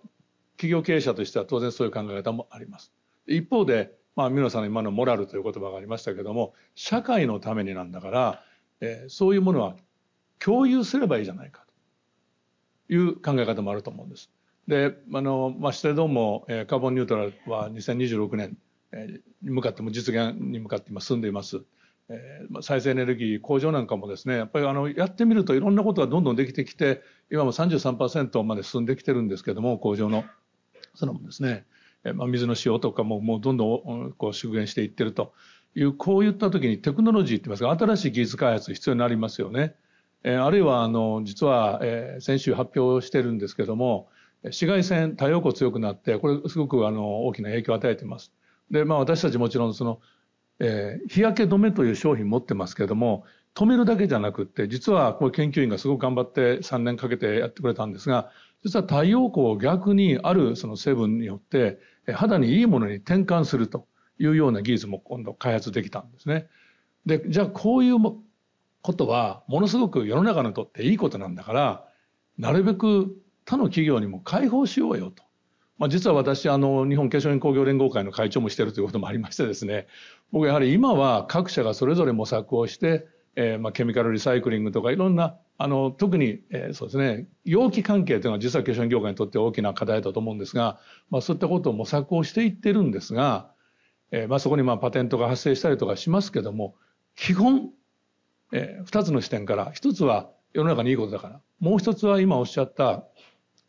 [0.55, 2.93] 企業経営者としては当然そういう考え方もあります。
[3.27, 8.43] 一方で、まあ、皆さんの今のモラルという言葉がありましたけども社会のためになんだから、
[8.79, 9.75] えー、そういうものは
[10.39, 11.65] 共有すればいいじゃないか
[12.87, 14.31] という考え方もあると思うんです。
[14.69, 18.57] であの、まあ、シテドーも、えー、カーボンニュートラルは2026年
[19.41, 21.61] 向かっても実現に向かって今進んでいます。
[22.09, 30.23] えー、再生エネルギー工場なんかもですねやっぱりあのやってみるといろんなことがどんどんできてきて今も33%まで進んできてるんですけども工場の
[30.95, 31.65] そのですね、
[32.05, 35.33] え、ま、水の使用とかももうどんどんこう縮減していってると
[35.75, 39.75] いうこういった時にテクノロジーって言いますか新しい技術開発必要になりますよね。
[40.23, 44.07] え、あるいはあの実は、え先週発表してるんですけども
[44.43, 48.31] 紫外線太陽光強くなってこれすごくあの大きな影響を与えています。
[48.71, 49.99] で、まあ私たちもちろんその、
[50.59, 53.25] えー、日焼け止めという商品持ってますけれども、
[53.55, 58.29] 止めるだけじゃなくって、実はこれ研究員がすごく頑張って3年かけてやってくれたんですが、
[58.63, 61.79] 実は太陽光を逆にあるその成分によって
[62.13, 63.87] 肌にいいものに転換すると
[64.19, 66.47] いうような技術も今度開発できたんですね。
[67.05, 67.97] で、じゃあこういう
[68.81, 71.87] ことはものすごく世の中にとっていいことなんだから、
[72.37, 75.23] なるべく他の企業にも開放しようよと。
[75.77, 79.87] まあ、実は私あの日本化粧品工業連合会の会長もしているということもありましてですね。
[80.31, 87.27] 僕やはり今は各社がそれぞれ模索をして、えー、まあケミカルリサイクリングとかいろんなあの特に、えー、そうですね。
[87.45, 93.51] 容器関係というのは実は化粧品業界にとって大きな課題だと思うんですが、まあ、そういったことを模索をしていってるんですが、
[94.11, 96.75] えーまあ、そこにまあパテントが発生したりとかしますけども
[97.15, 97.69] 基本、
[98.53, 103.03] えー、2つの視点から1つは世の中にいいことだからもう1つは今おっしゃった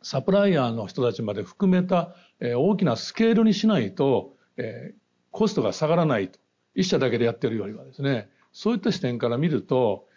[0.01, 4.93] サプライヤーの人たちまで含めた、え大きなスケールにしないと、え
[5.31, 6.39] コストが下がらないと。
[6.75, 10.07] 一社だけでやってるよりはですね、そういった視点から見ると、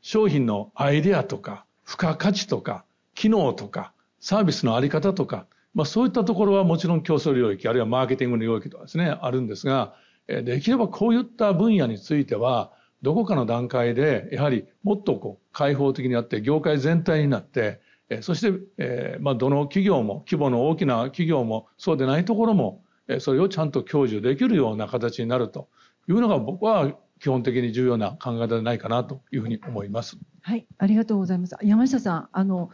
[0.00, 9.94] 商品のアイデアとか、付加価値とか、機能とか、サービスのあり方とか、まあそういったところはもちろん競争領域、あるいはマーケティングの領域とかですね、あるんですが、
[10.26, 12.72] できればこういった分野については、
[13.02, 17.80] どこかの段階で、やはりもっとこう開放的になって、業界全体になって、
[18.22, 22.82] そして、えーまあ、どの企業も規模の大きな企業もそうでないところも
[23.20, 25.68] それをちゃんと享受できるような形になると
[26.08, 30.16] いうのが僕は基本的に重要な考え方でないかなというふうに思います。
[30.42, 31.56] はい、ありがとうございます。
[31.62, 32.70] 山下さん、あの、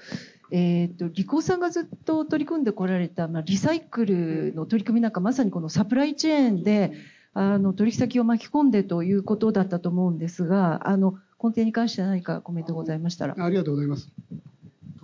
[0.52, 6.92] えっ、ー、と、リコーさんがずっと取り組んでこられた、まあ、リサイクルの取り組みなんか、まさにこのサプライチェーンで、
[7.34, 13.34] あの、取引先を巻き込んでということだったと思うんですが、あの、根底に関して何かコメントございましたら。
[13.36, 14.08] ありがとうございます。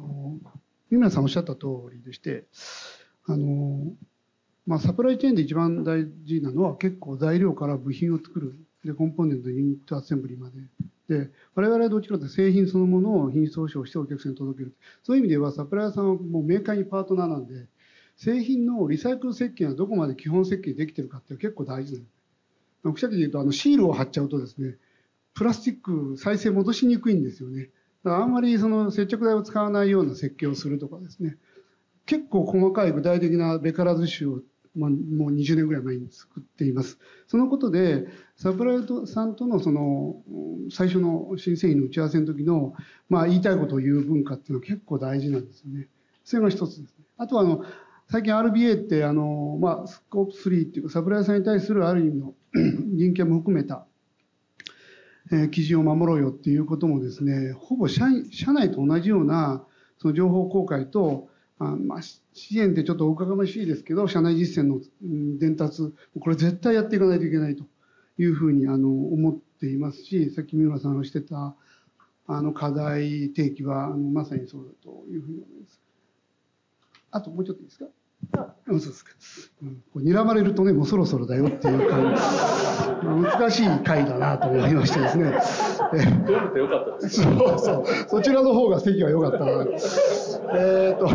[0.07, 0.41] の
[0.91, 2.45] 三村さんおっしゃった通りでして、
[3.27, 3.93] あの、
[4.67, 8.55] ま、サプライチェーンで一番大事なのは結構材料から部品を作る。
[8.85, 10.57] で、コンポーネント、ユニットアセンブリまで。
[11.09, 14.75] で、我々はどちらかというと製品そのものを品質保証してお客さんに届ける。
[15.03, 17.67] そういう意味ではサプライヤーさんはもうメーカーにパートナーなんで、
[18.17, 22.01] 製品のリサイクル設計がどこまで基本設計できてるかって結構大事な
[22.85, 22.93] の。
[22.93, 24.77] くしゃくで言うと、あの、シールを貼っちゃうとですね、
[25.35, 27.71] プラスチック再生戻しにくいんですよね。
[28.05, 31.37] あんまりその接着剤を使わないような設計をするとかですね、
[32.07, 34.41] 結構細かい具体的なベカラズ種を、
[34.75, 36.99] まあ、もう20年ぐらい前に作っています。
[37.29, 40.17] そのことで、サプライトさんとのその、
[40.71, 42.75] 最初の新製品の打ち合わせの時の、
[43.09, 45.89] まあ言いたいことを言う文化っていうのは結構大事なんですよね。
[46.25, 47.05] それが一つですね。
[47.19, 47.65] あとはあの、
[48.11, 53.87] 最近 RBA ってあの、まあ、スコープ3っていうかサプライヤーさんに対するある意味の人権も含めた、
[55.51, 59.65] 基準を守ろうよっていうこともですね、ほぼ社内と同じような
[59.99, 61.29] その情報公開と、
[61.59, 62.21] あま、支
[62.59, 64.81] 援ってちょっとお伺ましいですけど、社内実践の
[65.39, 67.65] 伝達、これ絶対やっていかないといけないと
[68.19, 71.55] いうふうにあの思っていますし、さっき三浦さんがしてた
[72.27, 75.81] あの課題提起はまさにそうだというふうに思います。
[78.23, 79.11] うちょっといいですかそうですか。
[79.63, 82.23] うん、う睨まれるとね、もうそろそろだよっていう感じ。
[83.05, 85.33] 難しい回だなと思いましてですね。
[85.95, 87.85] えよかったですそうそう。
[88.09, 89.67] そちらの方が席は良かったな。
[90.57, 91.09] えっ、と、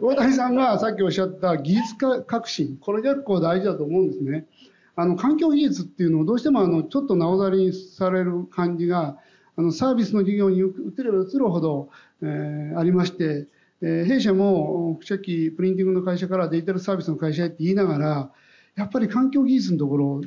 [0.00, 0.54] 大谷さん。
[0.54, 4.10] がさっきおっしゃった技術革新、これ結構大事だと思うん。
[4.10, 4.46] ですね。
[4.96, 9.18] あの、環境技術っていうのをどうしてもあの、ちょっとなおざりにされる感じが、
[9.56, 11.90] あの、サービスの事業に移れば移るほど、
[12.22, 13.46] えー、ありまして、
[13.80, 18.32] 弊社も、副社機プリンティングの会社からデジタルサービスの会社へって言いながら、
[18.74, 20.20] やっぱり環境技術のところ、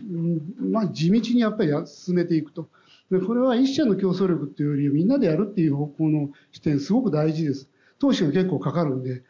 [0.60, 2.70] まあ、地道にやっぱり進めていくと。
[3.10, 7.70] でこれは一社の競争力っていうよりみんなでやるっていう方向の視点すごく大事です。
[8.00, 9.24] 投資が結構かかるんで。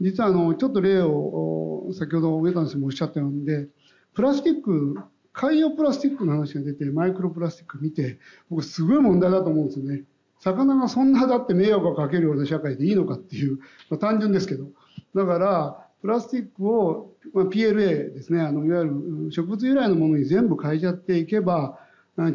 [0.00, 3.68] 実はあの、ちょっと例を先ほど上田さんもおっしゃったようで、
[4.14, 4.96] プラスチック、
[5.32, 8.18] 海洋プラスチックの話が出て、マイクロプラスチック見て、
[8.50, 10.04] 僕すごい問題だと思うんですよね。
[10.42, 14.66] 魚がそんなだって迷惑をかけるような社会でいいのかっていう、まあ、単純ですけど。
[15.14, 21.78] だから、プラスチックを、まあ、PLA ですね、あの、いわゆる植物由来のものに全部変えちゃっていけば、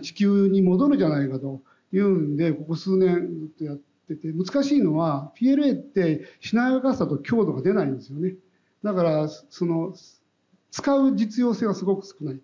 [0.01, 8.35] 地球に戻るじゃないかというんで、ここ数年ずっとやってて、難しいのは、PLA ってしなやかさと強度が出ないんですよね。
[8.83, 9.93] だから、その、
[10.71, 12.41] 使う実用性はすごく少ない。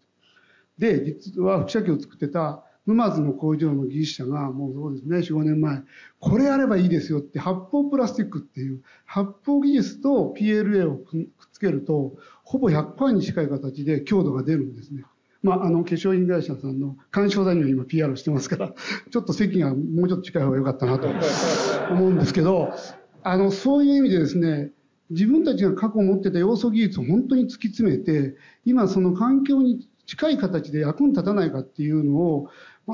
[0.78, 5.81] で、実は副社機を作ってた沼津の工場の技術者が、もうそうですね、4、5年前、
[6.19, 15.03] これやればいいですよって発泡プラスチックっていう、発泡技術と PLA をくっつけると、ほぼ100%に近い形で強度が出るんですね。
[15.43, 18.73] まあ、あの、化粧品会社さんの干渉剤には今 PR してますから、
[19.11, 21.07] ちょっと席がもうちょっと近い方が良かったなと
[21.91, 22.73] 思うんですけど、
[23.23, 24.71] あの、そういう意味でですね、
[25.09, 32.49] 自分たちが過去持ってた要素技術を本当に突き詰めて、今その環境に近い形で役に立たないかっていうのを、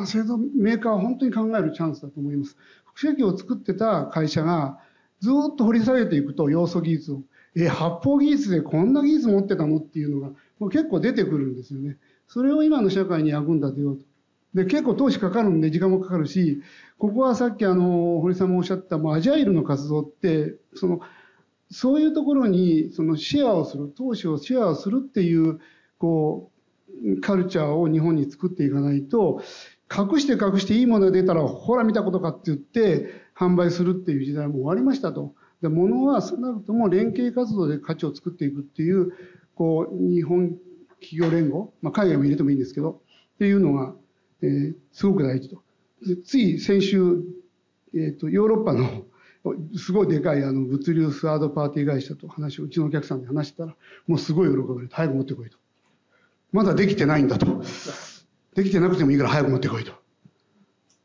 [0.05, 2.55] 製造メーカーは本当に考えるチャンスだと思います。
[2.85, 4.79] 副社機を作ってた会社が、
[5.19, 7.21] ずっと掘り下げていくと、要素技術を。
[7.55, 10.29] え、発泡技術でこんな技術持ってたのっていうのが、
[10.59, 11.97] もう結構出てくるんですよね。
[12.27, 14.05] それを今の社会に役に立てようと。
[14.53, 16.61] で、結構投資かかるんで時間もかかるし、
[16.97, 21.01] ここはさっきあの、堀さんもおっしゃった、もうアジャイルの活動って、その、
[21.71, 25.59] そういうところに、そのシェアをする、投資をシェアをするっていう、
[25.97, 26.51] こ
[27.03, 29.41] う、カルチャーを日本に作っていかないと、
[29.91, 35.33] 隠して隠していいものが出たら、ほら見たことかって言って、販売するっていう時代も終わりましたと。
[35.61, 39.13] で、物は少なくとも連携活動で価値を作っていくっていう、
[39.55, 40.57] こう、日本
[41.01, 43.01] 企業連合、まあ、海外も入れてもいいんですけど、
[43.35, 43.95] っていうのが、
[44.41, 45.63] えー、すごく大事と。
[46.23, 47.23] つい先週、
[47.93, 49.05] えっ、ー、と、ヨーロッパの、
[49.77, 53.75] すごいでかいあの物流スワードパーティー会社と話を、うちのお客さんに話したら、
[54.05, 55.57] もうすごい喜ばれて、早く持ってこいと。
[56.51, 57.63] まだできてないんだと。
[58.55, 59.93] できてなくてもいいから早く持ってこいと。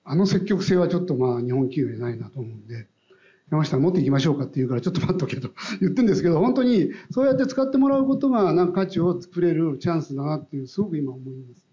[0.04, 2.86] あの積極性はちょっとまあ日本企業にないなと思うんで、
[3.50, 11.64] 山下持っていきましょうかって言うからちょっと待っとけと言ってるんですけど、本当にそうやって使ってもらうことがなんか価値を作れるチャンスだなっていう、すごく今思います。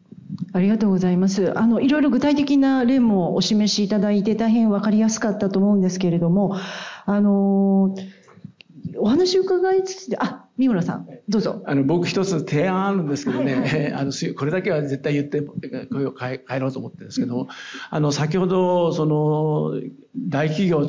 [0.54, 1.58] ありがとうございます。
[1.58, 6.56] あの、いろいろ具体的な例もお示しいただいて大変わかりやすかったと思うんですけれども、
[7.06, 7.96] あの、
[8.98, 11.64] お話伺いつつ、あ、三村さん、どうぞ。
[11.66, 17.48] あの、僕一つ提案あるんですけどね、はいはい、 あの、これだけは絶対言って、声を変えろうと思ってるんですけども、
[17.90, 19.82] あの、先ほど、その、
[20.16, 20.86] 大企業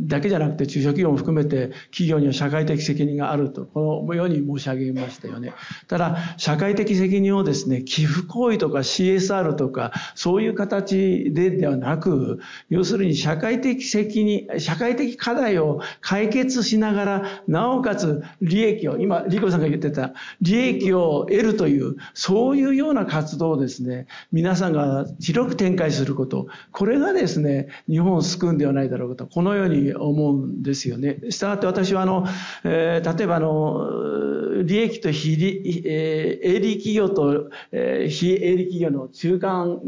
[0.00, 5.54] だけじゃなくて中小企業も含めて企業には社会的責任があると、このように申し上げましたよね。
[5.88, 31.18] ただ、社会的責任をですね、寄付行為とか CSR とか、そういう形でではなく、要するに社会的責任、社会的課題を解決しながら、なおかつ利益を、今、リコさんが言ってた、利益を得るという、そういうような活動をですね、皆さんが広く展開すること、これがですね、日本を救うんではないだろうかと、このように思うんですよね。
[31.30, 32.26] したがって私はあの、
[32.64, 39.80] えー、例えばあの、利益と非利、えー、営利企業と、えー、非営利企業の中間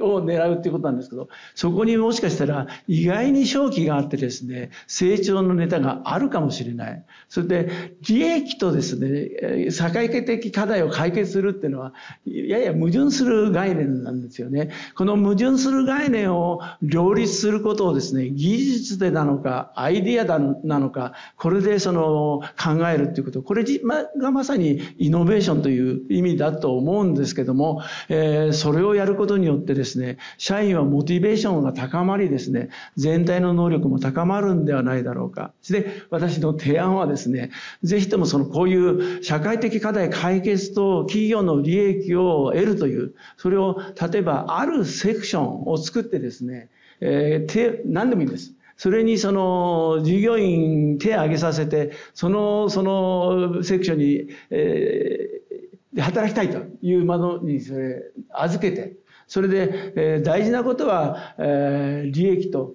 [0.00, 7.04] を狙うっていうことなんですけど、そこにもしかしたら意外に勝機があってですね、成長のネタがあるかもしれない。
[7.28, 11.94] それで、利益とですね、社会的課題を解決するっていうのは、
[12.26, 14.70] やや矛盾する概念なんですよね。
[14.94, 23.64] この矛盾する概念を両立することをですね、技術でなのか、アイディアだなのか、これでその考えるっていうこと、これ
[24.20, 35.52] がまさにイノベーションという意味だと思うんですけども、えー、それをやることによってですね、社員はモチベーションが高まりですね、全体の能力も高まるんではないだろうか。
[35.70, 37.50] で、私の提案はですね、
[37.82, 43.80] ぜひともそのこういう社会的課題解決と企業の利益を得るという、それを
[44.12, 46.68] 例えばあるセクションを作ってですね、
[47.00, 48.52] えー、何でもいいんです。
[48.76, 58.96] それにその従業員手を挙げさせて、その、そのセクションに、えー、働きたいというものにそれ預けて、
[59.28, 62.74] それで、えー、大事なことは、えー、利益と、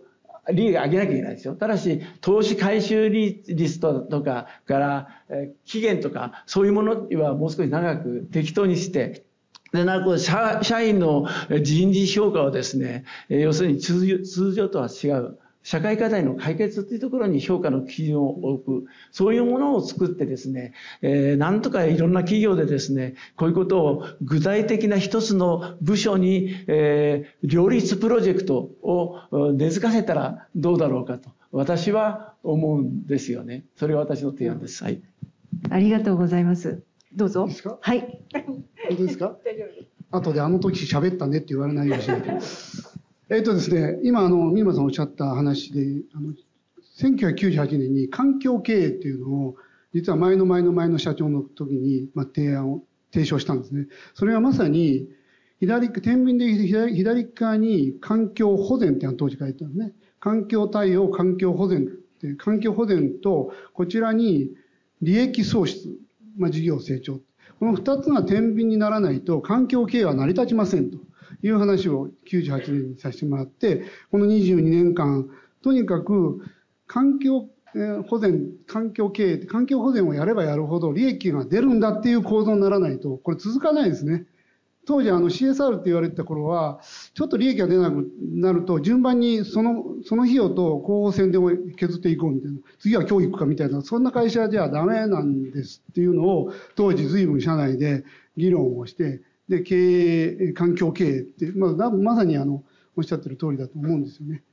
[0.51, 1.55] 利益上げなきゃいけないですよ。
[1.55, 9.25] ただし、投資回収リストとかから、えー、期限とか、そういうものはもう少し長く適当にして、
[9.73, 11.27] で、なる社社員の
[11.63, 15.39] 人事評価をですね、要するに通常とは違う。
[15.63, 18.87] 社会課題の解決っていうところに評価の基準を置く。
[19.11, 29.17] そういうものを作ってですね、えー、なんとかいろんな企業でですね、こういうことを具体的な一つの部署に、えー、両立プロジェクトを
[29.53, 33.63] 根付かせたらどうだろうかと、私は思うんですよね。
[33.77, 34.83] それが私の提案です。
[34.83, 35.01] はい。
[35.69, 36.83] ありがとうございます。
[37.15, 37.43] どうぞ。
[37.43, 37.77] いいですか？
[37.79, 38.19] はい。
[38.33, 38.63] 本
[38.97, 39.37] 当ですか？
[39.45, 39.63] 大丈
[40.11, 42.29] 夫後であの時喋ったねって言われないようにしないと。
[43.33, 46.35] えっ、とですね、今、あの、三村さんおっしゃった話で、あの、
[46.99, 49.55] 1998年に環境経営っていうのを、
[49.91, 53.87] 実は前の前の前の社長の時に、まあ、提案を、提唱したんですね。
[54.13, 55.07] それはまさに、
[55.59, 59.93] 左、天秤で左左側に環境保全っていうの当時書いてたんですね。
[60.19, 64.51] 環境対応、環境保全って、環境保全と、こちらに
[65.01, 65.89] 利益創出、
[66.37, 67.19] まあ、事業成長。
[67.59, 70.99] この二つが天秤にならないと、環境経営は成り立ちませんと。
[71.43, 75.29] いう話を98年にさせてもらって、この22年間、
[75.61, 76.41] とにかく
[76.87, 77.49] 環境
[78.07, 84.25] 保全、環境経営、環境保全をやればやるほど利益が出るんだっていう構造にならないと、これ続かないですね。
[84.85, 86.81] 当時あの CSR って言われてた頃は、
[87.13, 92.57] ちょっと利益が出なくなると、順番にその、その費用と広報宣伝を削っていこうみたいな。
[92.79, 98.03] 次は教育かみたいな、そんな会社じゃダメなんですっていうのを、当時随分社内で
[98.35, 102.63] 議論をして、経営、環境経営って、まあ、まさにあの、
[102.95, 104.43] おっしゃってる通りだと思うんですよね。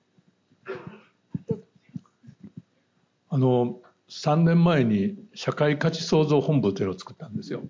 [3.29, 7.63] あの、3年前に社会価値創造本部というのを作ったんですよ。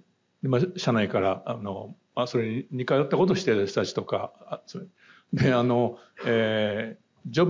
[0.43, 4.87] で、まあ、社内から、あの、まあ、それに似通ったことをしている人たちとかあそれ、
[5.35, 7.45] で、あの、えー、ジョ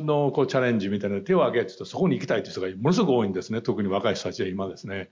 [0.00, 3.60] ブのこうチャレンジみたいな手を挙げるとそこに行きたいという人がものすごく多いんですね。
[3.60, 5.10] 特に若い人たちは今ですね。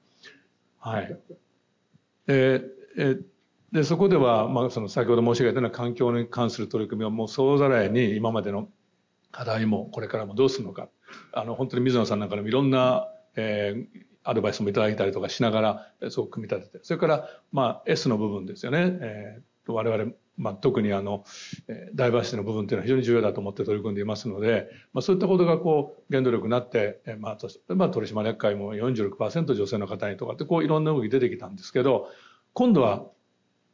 [0.78, 1.18] はい。
[2.28, 3.24] えー、えー
[3.72, 8.68] で、そこでは、まあ、その先ほど申し上げたような環境に関する取り組みはもう総ざらいに今までの
[9.32, 10.88] 課題もこれからもどうするのか。
[11.32, 13.86] あの、本当に水野さんなんかでもいろんな、えー、
[14.24, 15.60] アドバイスもいただいたりとかしなが
[16.00, 16.84] ら、そう組み立てて。
[16.84, 18.98] それから、まあ、S の部分ですよね。
[19.00, 21.24] えー、我々、まあ、特にあの、
[21.94, 27.38] ダイバーシティの部分っていうのは非常に重要だと思って取り組んでいますので、まあ、そういったことがこう、原動力になって、まあ、
[27.74, 32.08] まあ、取締役会も46%女性の方にとかって、こう、いろんな動き出てきたんですけど、
[32.52, 33.06] 今度は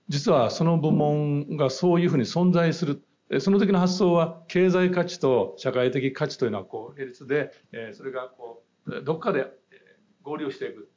[0.09, 3.03] 実はその部門がそういうふうに存在する。
[3.41, 7.51] その時の発想は経済価値と社会的価値というのはこう並列で、
[7.93, 9.47] それがこうどっかで
[10.23, 10.91] 合流していく。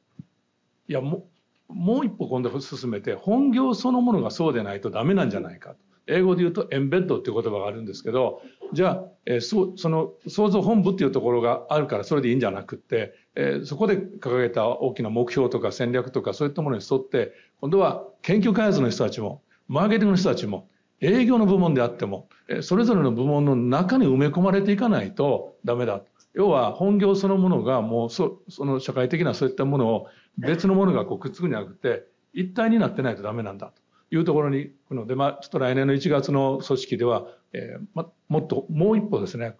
[0.88, 1.26] いやも
[1.68, 5.76] もう一歩今度進めて本業そのものがそうでないとダメなんじゃないかと。
[6.08, 8.40] 英語で言うとエンベッドっていう言葉があるんですけど、
[8.72, 20.68] じゃあ、えー、そその創造本部っていうところがあるからそれでいいんじゃなくって、えー、そこで掲げた大きな目標とか戦略とかそういったものに沿って、今度は研究開発の人たちも、マーケティングの人たちも、
[21.00, 22.28] 営業の部門であっても、
[22.62, 26.02] それぞれの部門の中に埋め込まれていかないとダメだ。
[26.36, 32.04] 要は本業そのものがもうそその社会的なそういったものを別のものがこうくっつくんじゃなくて
[32.34, 33.72] 一体になってないとダメなんだ
[34.10, 39.56] というところに行くので、まあ、ちょっと来年の1月の組織では、えーま、もっともう一歩ですね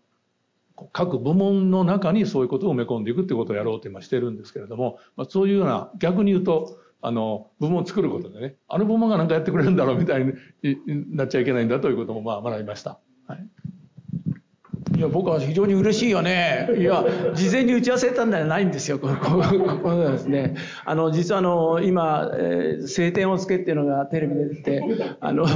[0.92, 10.34] 各部門の中にそういうことを埋め込んでいくっていうことをやろうと今してるんですけれども、まあ、そういうような逆に言うとあの部門を作ることでねあの部門が何かやってくれるんだろうみたいに
[11.16, 12.99] なっちゃいけないんだということもまあ学びました。
[13.26, 13.55] はい
[14.97, 16.68] いや、僕は非常に嬉しいよね。
[16.78, 18.99] いや、事前に打ち合わせたんじゃないんですよ。
[18.99, 20.57] ここここですね。
[20.86, 24.82] あの、実はあの、今、えー、晴天をつけっていうのがテレビで出て、
[25.20, 25.47] あの、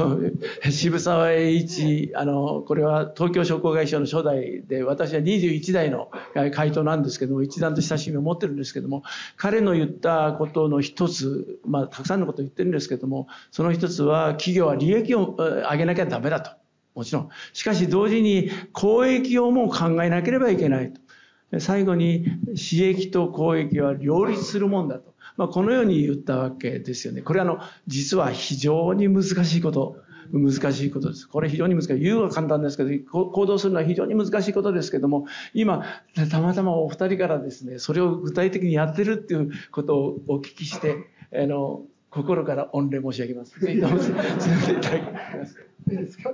[0.70, 6.10] 渋沢栄一、あの、これは東京商工会議所の初代で、私は21代の
[6.52, 9.04] 回答なんですけども、一段と親しみを持ってるんですけども、
[9.36, 16.59] 彼の言ったことの一つ、まあ、たくさんのことを言ってるんですけども、その一つは、企業は利益を上げなきゃダメだと。
[16.94, 17.28] もちろん。
[17.52, 21.60] しかし同時に公益をも考えなければいけないと。
[21.60, 25.14] 最後に、私益と公益は両立するもんだと。
[25.36, 27.22] まあ、このように言ったわけですよね。
[27.22, 29.96] これはあの、実は非常に難しいこと。
[30.32, 31.26] 難しいことです。
[31.26, 31.98] これ非常に難しい。
[31.98, 32.90] 言うは簡単ですけど、
[33.32, 35.84] 行動するのは非常に難しいことですけども、今、
[36.30, 40.98] たまたまお二人からですね、それを具体的にやってるっていうことをお聞きして、
[41.34, 43.58] あの、心から御礼申し上げます。
[43.58, 45.56] ぜひとも、すみません、いただきます。
[45.90, 46.30] いいですか？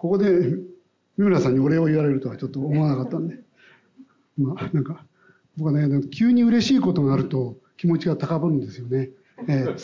[0.00, 0.56] ここで
[1.18, 3.36] 三村さんにお礼を言われるとはちょっと思わなかったんで、
[4.38, 5.04] まあ、なんか、
[5.58, 9.10] 僕はね、急に嬉しいことがあると気持ちが高ぶるんですよね。
[9.46, 9.78] えー、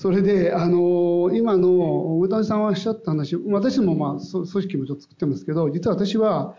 [0.00, 6.56] それで、あの今の大谷さんがおっしゃった話、私もまあ、組織もちょっと作ってますけど、実は私は、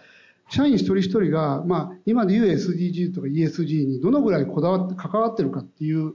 [0.52, 6.14] 社員一人一人が、まあ、今で言う SDG とか ESG にどのぐらいこだわって、関わってるかっていう、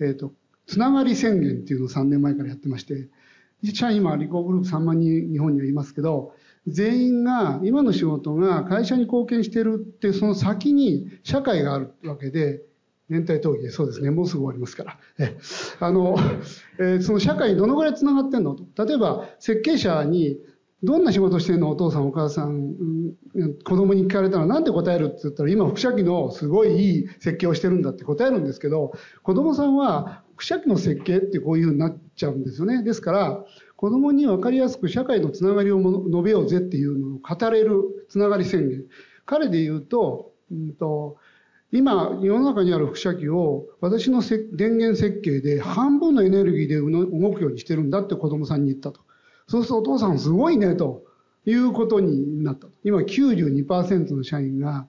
[0.00, 0.32] えっ、ー、と、
[0.66, 3.08] つながり宣言っていうのを3年前からやってまして、
[3.74, 6.34] 社員今、リコーグループ3万人日本にはいますけど、
[6.66, 12.62] 全員が今の仕事が会社に貢献してるってその先に社会があるわけで、
[13.08, 14.98] 年体討議そうですね、もうすぐ終わりますから。
[15.18, 15.36] え
[15.80, 16.16] あの、
[16.78, 18.84] えー、その社会にどのぐらい繋がってんのと。
[18.84, 20.38] 例えば、設計者に
[20.82, 21.70] どんな仕事してんの？
[21.70, 22.74] お父さんお母さん、
[23.64, 32.82] 子供に聞かれたらなんて答えるって言ったら今副写機のすごいいい設計をしてるんだって答えるんですけど、子供さんは副写機の設計ってこういうふうになっちゃうんですよね。
[32.82, 33.44] ですから、
[33.76, 38.84] 子供に分かりやすく社会のつながりを述べようぜっていうのを語れるつながり宣言。
[39.24, 41.16] 彼で言うと、うんと、
[41.70, 49.00] 今、世の中にある副写機を私の電源設計で半分のエネルギーで動くようにしてるんだって子供さんに言ったと。
[49.46, 51.04] そうするとお父さんすごいねと
[51.46, 52.68] いうことになった。
[52.84, 54.86] 今92%の社員が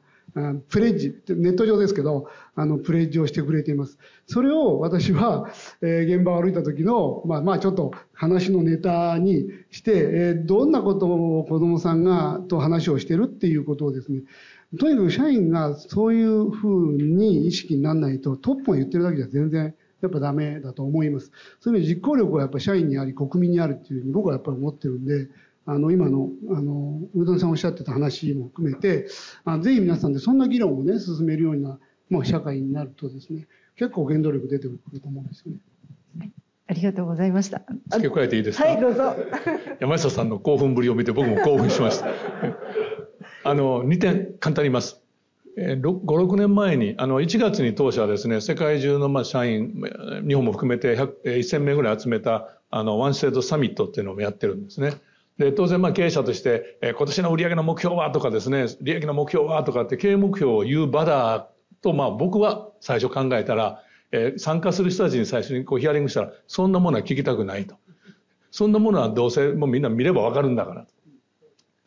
[0.68, 4.00] プレッジ、ネット上ですけど、あの、プレッジをしてくれています。
[4.26, 5.50] それを私は、
[5.82, 14.22] えー、現場を歩いた時の、まあ、まあ、ちょっと話のネタにして、えー、どんなことを子供さんが、と話をしてるっていうことをですね、
[14.80, 21.32] とにかく社員がそういうふうに意識にならないと、トップが言ってるだけじゃ全然やっぱダメだと思います。
[21.60, 25.28] そういう実行力はやっぱ社員にあり、国民にあるっていうふうに僕はやっぱり思ってるんで、
[25.66, 29.08] あの、今の、あの、うどんさんおっしゃってた話も含めて、
[29.46, 31.80] あぜひ皆さんでそんな議論をね、進めるような、
[32.10, 33.48] まあ、社会になるとですね、
[33.78, 35.60] 結構原動力出てくると思うんですよね。
[36.20, 36.32] はい
[36.66, 37.62] ありがとうございました。
[37.92, 38.66] 付け加えていいですか？
[38.66, 39.16] はい、どうぞ。
[39.82, 42.08] 山下さんの興奮ぶりを見て僕も興奮しました。
[43.44, 45.03] あの、2点簡単に言います。
[45.58, 49.74] 5、6年前に、あの、1月に当社はですね、世界中のまあ社員、
[50.28, 54.94] 日本も含めて1000名ぐらい集めた、あの、ワンステートサミットっていうのをやってるんですね。
[55.38, 61.50] で、当然まあ経営者として、え今年の売上の目標はとかですね、利益の目標はとかって経営目標を言う場だ
[61.82, 67.76] と、まあ僕は最初考えたら、え参加する人たちに最初にこうヒアリングしたら、そんなものは聞きたくないと。
[68.52, 70.86] そんなものはどうせもうみんな見ればわかるんだから。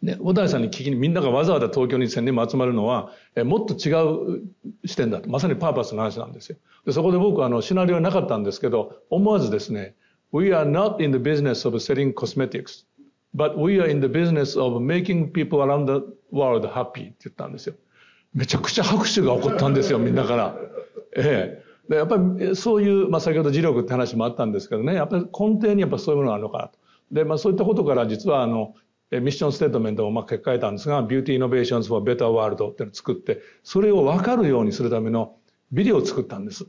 [0.03, 4.43] ね、小谷さんに聞きにみんながわざわざ東京に1000人も集まるのは、えもっと違う
[4.85, 5.31] 視点だと。
[5.31, 6.59] まさにパーパスの話なんですよ。
[6.85, 9.95] でそこで僕はあのシナリオはなかったんですけど、思わずですね、
[10.33, 12.85] We are not in the business of selling cosmetics.
[13.35, 17.75] But we are in the business of making people around the world happy って言ったんですよ。
[18.35, 20.57] めちゃくちゃ拍手が起こったんですよ、みんなから。
[21.17, 21.67] ええ。
[21.89, 26.79] でやっぱりそういう、まあ先ほど磁力って話もあったんですけどね、やっぱり根底にやっぱそういうものがあるのかなと。
[27.13, 28.75] で、まあそういったことから実はあの、
[29.11, 35.37] ミッションステートメントをまあ書き換えたんですが、 Beauty Innovations for Better World っていうのを作って、それを分かるようにするための
[35.71, 36.67] ビデオを作ったんです。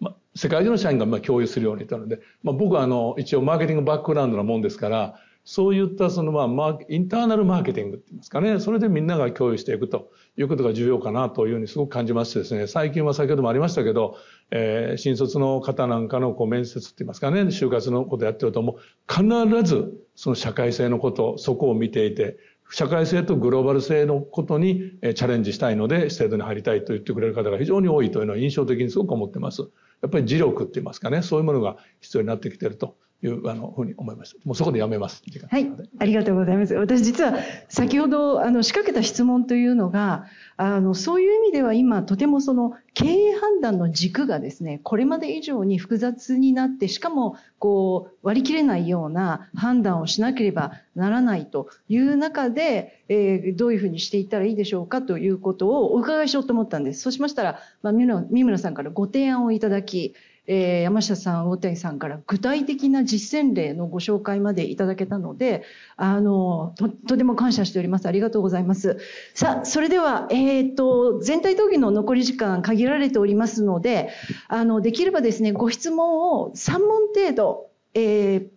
[0.00, 8.58] ま世界中の社員がまあ共有するようにったので、まあ、僕はあの一応マーケティングバックグラウンドなもんですからそういったそのまあインターナルマーケティングって言いますかね。
[8.60, 12.66] それでみんなが共有していくということが重要かなというふうにすごく感じましてですね。
[12.66, 14.16] 最近は先ほどもありましたけど、
[14.50, 17.42] えー、新卒の方なんかのこう面接って言いますかね。
[17.42, 19.24] 就活のことやってるとも必
[19.62, 22.38] ずその社会性のことそこを見ていて
[22.70, 29.62] 社会性とグローバル性のことにチャレンジしたいので制度に入りたいと言ってくれる方が非常に多いというのは印象的にすごく思ってます。
[30.00, 32.96] やっぱり磁力って言いますかね、そういうものが必要になってきてると。
[33.26, 34.36] いうあのふうに思いました。
[34.44, 35.22] もうそこでやめます。
[35.48, 36.74] はい、ありがとうございます。
[36.74, 57.00] 私実は先ほどあの仕掛けた質問というのが、あのそういう意味では今とてもその経営判断の軸がですね、これまで以上に複雑になって、しかもこう割り切れないような判断をしなければならないという中で、えー、どういうふうにしていったらいいでしょうかということをお伺いしようと思ったんです。
[57.00, 60.14] そうしましたら、まあ、三村さんからご提案をいただき、
[60.46, 65.64] えー、山下さん、大谷さんから具体的な実践例のご紹介までいただけたので、
[65.96, 68.06] あの、と、とても感謝しております。
[68.06, 68.98] ありがとうございます。
[69.34, 74.10] さあ、それでは、えっ、ー、と、全体討議の残り時間限られておりますので、
[74.48, 78.48] あの、できればですね、ご質問を3問程度、えー、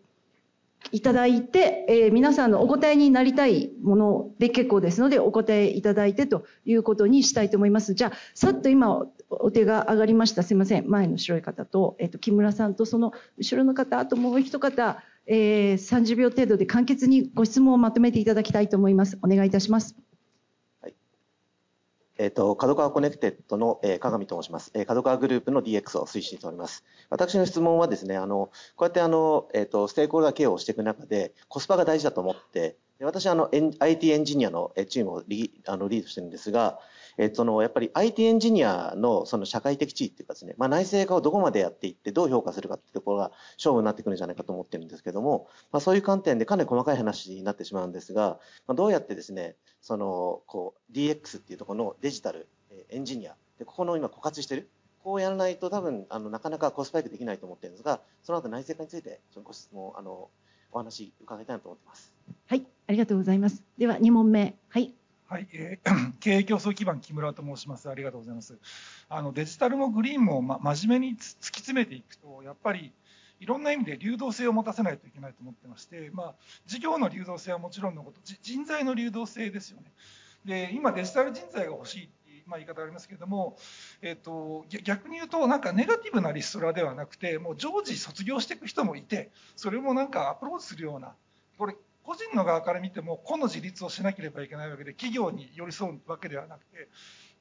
[0.92, 7.94] いただいて、えー、皆さんのお答えになりたいもので結構ですので、お答えいただいてということにしたいと思います。
[7.94, 10.44] じゃあ、さっと今、お手が上がりました。
[10.44, 10.90] すいません。
[10.90, 19.18] 前の白い方と、えっ、ー、と、木村さんとその後ろの方、あともう一方、えー、30秒程度で簡潔にご質問をまとめていただきたいと思います。
[19.22, 20.07] お願いいたします。
[22.18, 24.72] えっ、ー、と、 KADOKAWA Connected の、えー、各務と申します。
[24.74, 26.84] えー、角川グループの DX を推進しております。
[27.10, 33.50] 私の質問はですね、あの、こうやってあの、えっ、ー、と、ステークホルダー経営をしていく中で、コスパが大事だと思って、私はあの、
[33.80, 36.80] IT エンジニアのチームをリあのリードしてるんですが、
[37.18, 52.48] やっぱり IT エンジニアのその社会的地位っていうかですね、まあ、内製化をどこまでやっていって、どう評価するかっていうところが勝負になってくるんじゃないかと思ってるんですけども、まあ、そういう観点でかなり細かい話になってしまうんですが、まあ、どうやってですね、その、こう、DX っていうところのデジタル、
[52.90, 54.70] エンジニア、でここの今枯渇してる、
[55.04, 60.30] こうやらないと多分、あの、なかなかコスパイクできないと思ってるんですが、その後内製化について、ご質問、あの、
[60.72, 62.14] お話伺いたいなと思ってます。
[62.48, 63.64] はい、ありがとうございます。
[63.78, 64.56] では2問目。
[64.70, 64.94] はい。
[65.30, 67.90] はい、えー、 経営競争基盤木村と申します。
[67.90, 68.58] ありがとうございます。
[69.10, 72.94] あのデジタルもグリーンも、ま、真面目に突き詰めていくと、やっぱり
[73.42, 79.92] いろんな意味で流動性を持たせないといけないと思ってまして、まあ、事業の流動性はもちろんのこと、人材の流動性ですよね。
[80.46, 83.58] で、今デジタル人材が欲しいっていう、ま、言い方ありますけれども、
[84.02, 91.16] えっ、と、逆に言うと、なんかネガティブなリストラではなくて、もう常時卒業していく人もいて、それもなんかアプローチするような、
[91.58, 91.76] これ
[92.08, 96.88] 個人の側から見ても個の自立をしなければいけないわけで企業に寄り添うわけではなくて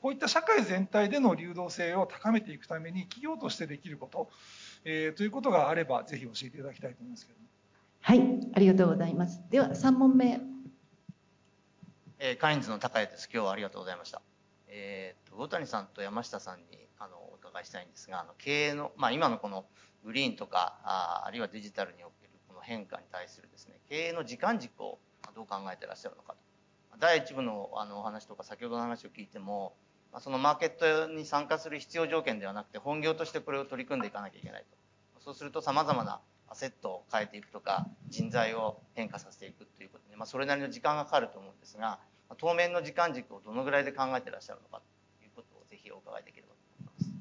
[0.02, 4.28] こういった社会全体での流動性を高めていくために企業としてできること、
[4.84, 7.38] えー、ということがあればぜひ教えていただきたいと思いますけど。
[8.00, 8.20] はい
[8.54, 9.40] ありがとうございます。
[9.50, 10.40] では3問目。
[12.18, 13.28] えー、カインズの高谷です。
[13.32, 14.20] 今日はありがとうございました。
[14.66, 16.64] えー、と魚谷さんと山下さんに
[16.98, 19.64] あのお伺いしたいんですがあの経営の、まあ、今のこの
[20.04, 22.25] グリーンとかああるいはデジタルにおけ
[22.66, 24.98] 変化に対するですね経営の時間軸を
[25.34, 26.38] どう考えてらっしゃるのかと
[26.98, 29.74] 第1部のあのお話とか先ほどの話を聞いても
[30.20, 34.64] そのマーケットに参加する必要条件ではなくて本業としてこれを取り組んでいかなきゃいけない
[35.16, 41.98] とそうするとさまざまなアセットを変えていくとか人材を変化させていくということで、まあ、それなりの時間がかかると思うんですが
[42.38, 44.80] 当面の時間軸をどのぐらいで考えてらっしゃるのか
[45.18, 47.12] ということをぜひお伺いできればと思います。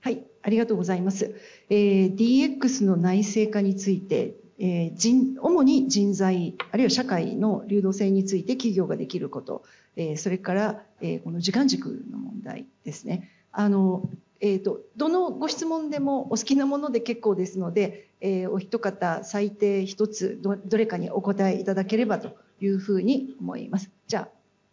[0.00, 1.34] はい、ありがとうございます。
[1.70, 9.64] えー、DX の内製化についてえー、人主に人材あるいは社会の流動性について企業ができること、
[9.96, 13.30] えー、それから、えー、この時間軸の問題ですね。
[13.52, 14.08] あの
[14.42, 23.90] えーと、どのご質問でもお好きなもので結構ですので、えー、お一方最低一つどどれかにお答えいただければというふうに思います。
[24.06, 24.28] じゃ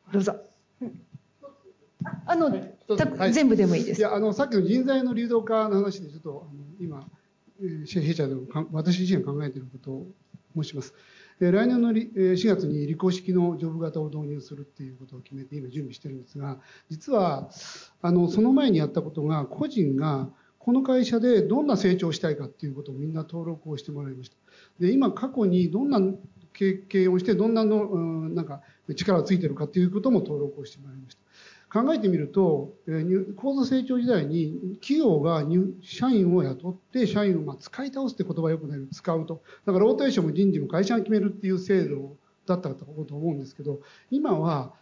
[0.07, 0.37] あどうぞ。
[2.25, 3.99] あの、はい、全部でもいいです。
[3.99, 7.05] いやあのさっきの人材の流動化の話でちょっとあの今
[7.59, 10.07] 弊社でも私自身が考えていることを
[10.55, 10.93] 申します。
[11.39, 17.49] 来年の4月に履行式のジョブ型を導入するっていうことを決めて今準備してるんですが、実は、
[18.01, 24.37] あの、その前にやったことが、個人がこの会社でどんな成長したいかっていうことをみんな登録をしてもらいました。
[24.79, 26.01] で、今過去にどんな
[26.53, 28.61] 経験をして、どんなの、なんか
[28.95, 31.21] 力をついてるかっていうことも登録をしてもらいました。
[31.69, 32.73] 考えてみると、
[33.35, 35.43] 高度成長時代に企業が
[35.81, 39.41] 社員を雇って社員をま使い倒すって言葉はよくない使うと。
[39.65, 42.15] だからローテーションも人事も会社が決めるっていう制度
[42.45, 44.73] だったと思うんですけど、今は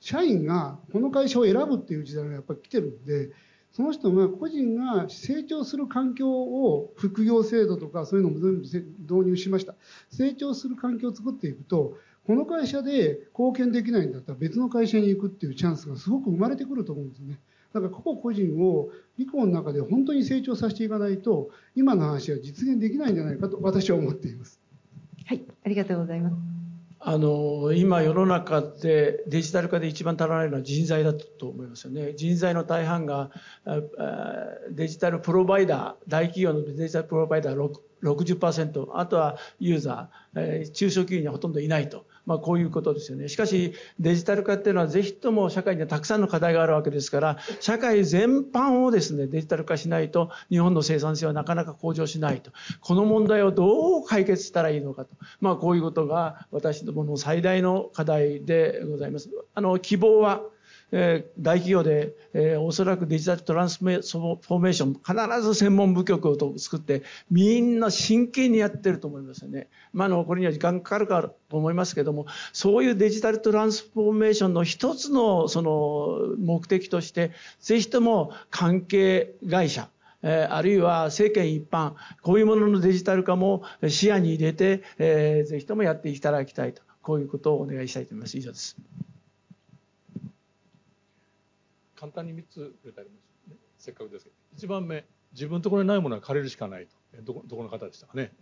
[0.00, 3.30] 社員がこの会社を選ぶっていう時代がやっぱり来ているんで、
[3.70, 9.74] その人が個人が成長する環境を副業制度とかそういうのも全部導入しました。
[12.26, 17.38] この会社で貢献できないんだったら別の会社に行くっていうチャンスがすごく生まれてくると思うんですよね。
[17.72, 24.60] だから個々個人を理工の中で本当に成長させていかないと今の話は実現できないんじゃないかと私は思っています。
[25.26, 26.36] はい、ありがとうございます。
[26.98, 32.14] あの今世の中でデジタル化で一番足らないのは人材だと思いますよね。
[32.14, 33.30] 人材の大半が
[34.72, 37.72] デジタルプロバイダー大企業のデジタルプロバイダー
[38.02, 43.28] 60%あとはユーザー、えー、中小企業にはほとんどいないと、まあ、まあこういうことですよね。
[43.28, 52.50] しかしデジタル化っていうのはぜひとも社会にはたくさんの課題があるわけですから社会全般をですねデジタル化しないと日本の生産性はなかなか向上しないと。
[52.80, 55.10] この問題をどう解決したらいいのかと、
[55.40, 59.30] まあ、こういうことが私どもの最大の課題でございます。
[59.54, 60.42] あの希望は、
[60.92, 69.68] 大企業で、え、おそらくデジタルトランスフォーメーション必ず専門部局を作ってみんな真剣にやってると思いますよね。
[69.92, 79.88] まあ、あのこれには時間かかるかと思いますけどもそういうデジタルトランスフォーメーションの一つのその目的としてぜひとも関係会社
[80.22, 88.36] あるいは政権一般こういうもののデジタル化も視野に入れて、えー、ぜひともやっていただきたいとこういうことをお願いしたいと思います。
[88.36, 88.76] 以上です。
[91.98, 94.36] 簡単に3つ触れてあります、ね、せっかくですけど。
[94.56, 97.22] 1番目自分のところにないものは借りるしかないと。
[97.22, 98.32] どこどこの方でしたかね。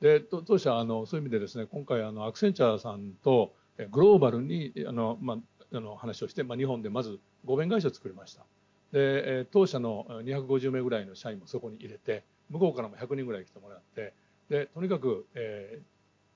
[0.00, 3.54] で当社あのそういう意味でですね今回あのアクセンチャーさんと
[3.90, 5.38] グローバルにあの、まあ、
[5.72, 8.44] あの話をして、まあ、日本でまず合弁会社を作りました。
[8.92, 14.14] で当社の250名ぐらいの社員もそこに入れて向こうからも100人ぐらい来てもらって
[14.48, 15.80] でとにかく、え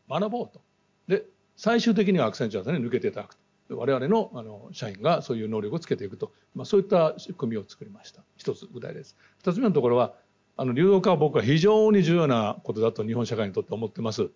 [0.08, 0.60] ー、学ぼうと。
[1.06, 1.24] で
[1.56, 3.36] 最終的にはアクセンチャーさんに抜けていただく
[3.74, 8.22] 我々のあの社員がそういう能力をつけていくと、まあ、そういった仕組みを作りました。
[8.36, 9.16] 一つ具体です。
[9.38, 10.14] 二つ目のところは
[10.56, 14.30] あの流動化は僕は非常に重要なことだと日本社会にとって思ってます。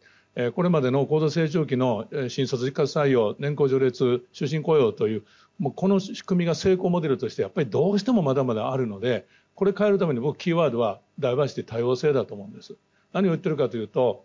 [0.54, 5.22] これまでの高度成長期の新卒実活採用年功序列終身雇用という
[5.58, 12.74] もうこの仕組みが成功モデルとしてやっぱりどうしてもまだまだあるのでこれ変えるために僕キーワードはダイバーシティ多様性だと思うんです。
[13.12, 14.24] 何を言ってるかというと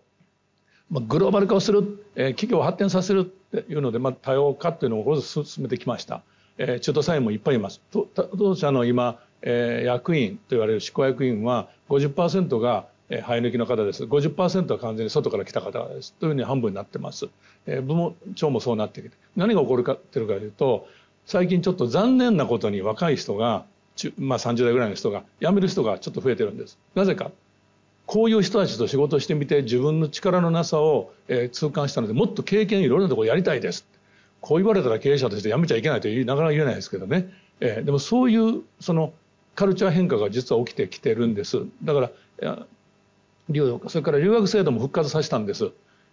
[0.89, 6.21] まあ、グローバル化をする、えー、企業を発展させるいうので、まあ、多様化っていうのを進めてきました、
[6.57, 7.81] えー、中途社員もいっぱいいます。
[7.91, 14.03] 当社の今、えー、役員と言われる執行役員は50%が生え抜きの方です。
[14.03, 16.13] 50%は完全に外から来た方です。
[16.13, 17.27] というふうに半分になってます、
[17.65, 19.15] えー、部門長もそうなってきて。
[19.35, 20.87] 何が起こるかっていうかというと
[21.25, 23.65] 最近ちょっと残念なことに若い人が、
[24.17, 26.77] まあ、30代ぐらいの人が辞める人がちょっと増えてるんです。
[26.95, 27.31] なぜか。
[28.09, 33.85] こういう人たちと仕事してみて自分の力のなさを、えー、痛感したのでもっと経験いろいろなところやりたいです。
[34.41, 39.13] こう言われたら経営者として辞めちゃいけないとなかなか言えないですけどね、えー、でもそういうその
[39.53, 41.59] カルチャー変化が実は起きてきてるんです。
[41.83, 42.65] だから
[43.47, 45.69] 留それから留学制度も復活させたんです、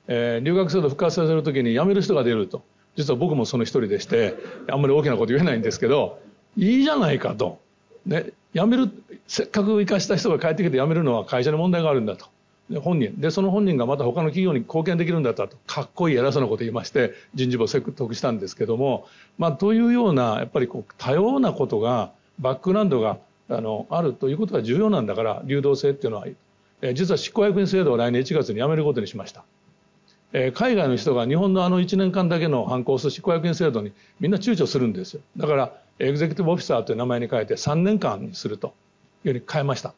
[0.07, 2.63] えー、留学制度復活させる時に辞める人が出ると。
[2.97, 4.35] 実は僕もその一人でして
[4.71, 6.19] あんまり大きなこと言えないんですけど
[6.59, 7.59] いいじゃないかと、
[8.07, 8.91] ね、辞める
[9.27, 12.27] せっかく生かした人が帰ってきて辞めるのは会社に問題があるんだと。
[12.71, 13.21] で本人。
[13.21, 15.57] でその本人がまた他の企業に貢献できるんだったと。
[15.67, 19.07] かっこいい偉そうなこと言いまして人事部を説得したんですけども、
[19.39, 26.27] まあ、というようなやっぱりこう多様なことがバックグラウンドがあのあるということが重要なんだから流動性っていうのは、
[26.83, 29.45] え実は執行役員制度を来年1月にやめることにしました。
[30.33, 35.21] え海外の人が日本のあの1年間だけの反抗する執行役員制度にみんな躊躇するんですよ。
[35.37, 38.75] だからエグゼクティブオフィサーという名前に変えて3年間にすると
[39.25, 39.95] いうふうに変えました、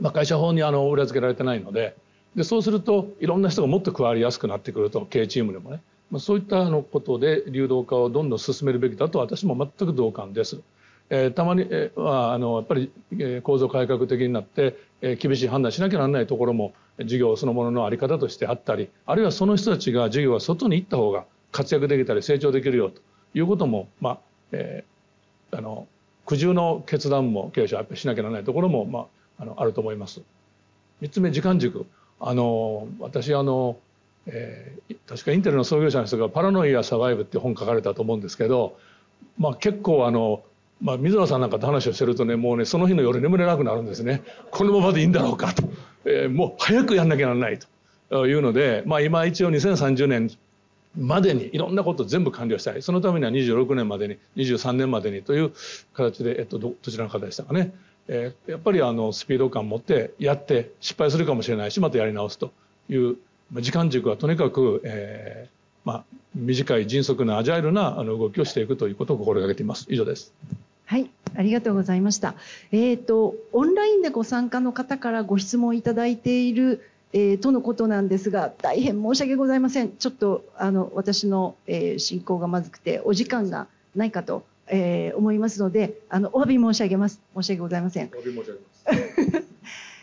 [0.00, 1.96] まあ、会社法にあの裏付けられてないので
[2.34, 10.60] でそうするといろんな人がもっと加わりやすくなってくると経営チームでもね、まあ、そういったのことで流動化をどんどん進めるべきだと私も全く同感です。
[11.10, 11.66] えー、たまに
[11.96, 12.92] はあのやっぱり
[13.42, 23.00] 構造改革的になって、えー、厳しい判断しなきゃならないところも事業そのものの在り方としてあったりあるいはその人たちが事業が外に行った方が活躍できたり成長できるよと
[23.32, 24.18] いうことも、まあ
[24.52, 24.97] えー、
[25.52, 25.86] あの
[26.26, 29.06] 苦渋の決断も経営者はやっぱりしなきゃならないところも、ま
[29.38, 30.20] あ、あのあると思います。
[31.02, 31.86] 3つ目時間軸。
[32.20, 33.78] あの私あの、
[34.26, 38.76] えー、確かインテルの創業者の人が「パラノイア・サバイブ」っていう本書かれたと思うんですけど、
[39.38, 40.42] まあ、結構あの、
[40.82, 44.22] まあ、水野さんなんかと話をしてるとねもうねその日の夜眠れなくなるんですね。
[44.50, 45.62] このままでいいんだろうかと、
[46.04, 47.58] えー、もう早くやんなきゃならない
[48.10, 50.30] というので、まあ、今一応2030年
[50.98, 52.82] までにいろんなことを全部完了したい。
[52.82, 55.52] そのためには26年までに23年までにという
[55.94, 57.72] 形で、えっと、どちらの方でしたかね、
[58.08, 62.52] えー、やっぱりあのスピード感を持ってやって失敗するかもしれないしまたやり直すと
[62.88, 63.16] いう
[63.52, 69.86] 時間軸はとにかく、えーまあ、短い迅速なアジャイルなあの動きをしていくということを心がけています。
[69.88, 70.34] 以上です。
[70.84, 71.10] はい。
[71.34, 72.34] ありがとうございました。
[72.72, 76.82] えっ、ー、とオンラインでご参加の方からご質問いただいている、
[77.12, 79.92] とのことなんですが大変申し訳ございません。
[79.92, 87.20] ちょっとあの私の、えー、進行がまずくてお時間がないかと、えー、思いますのであのお詫び申し上げます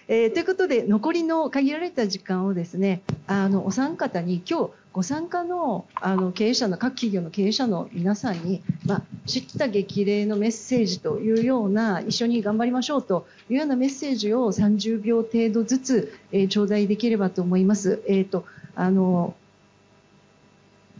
[0.07, 18.03] えー、ということで残りの限られた時間をですねあのお三方に今日ご参加のあの経営者の各企業の経営者の皆さんに、まあ、知った激励のメッセージというような一緒に頑張りましょうというようなメッセージを30秒程度ずつ、えー、頂戴できればと思います。
[18.07, 18.45] えーと
[18.75, 19.33] あの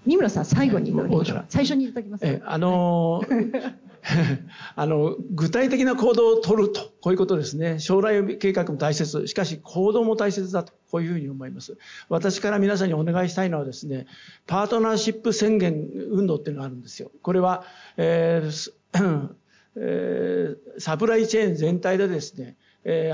[0.06, 0.93] 二村さん、最後に
[1.49, 2.26] 最初にいただきます。
[2.26, 3.74] えあのー
[4.76, 7.80] あの具体的な行動を取るとこういうことですね。
[7.80, 9.28] 将来計画も大切。
[9.28, 11.78] しかし行動も大切だとこういうふうに思います。
[12.08, 14.06] 私から皆さんにお願いしたいのはですね
[14.45, 17.12] パートナーシップ宣言運動っていうのがあるんですよ。
[17.22, 17.66] これは、
[17.97, 18.72] えー
[19.78, 22.56] えー、サプライチェーン全体でですね、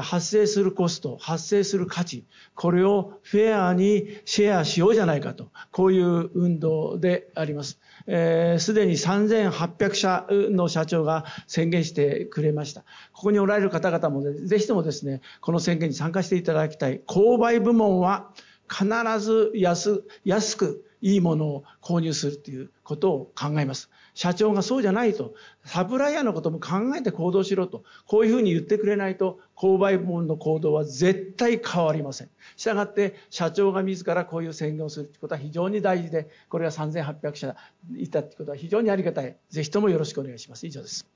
[0.02, 7.70] 発生するコスト、発生する価値、これをフェアにシェアしようじゃないかと、こういう運動であります。
[7.72, 12.82] す、えー、で、に3800社の社長が宣言してくれました。
[13.14, 17.02] ここにおられる方々も、ね、ぜひともですね、この宣言に参加していただきたい。
[17.08, 18.32] 購買部門は
[18.70, 18.86] 必
[19.20, 23.90] ず安安くいいものを購入するということを考えます。
[24.22, 25.34] 社長がそうじゃないと、
[25.66, 32.30] サプライヤーのことも考えて行動しろと、こういうふうに言ってくれないと、購買部門の行動は絶対変わりません。
[32.56, 37.56] したがって、社長が自らこういう宣言をするということは非常に大事で、これが3800社
[37.98, 39.36] いたということは非常にありがたい。
[39.50, 40.68] ぜひともよろしくお願いします。
[40.68, 41.08] 以上です。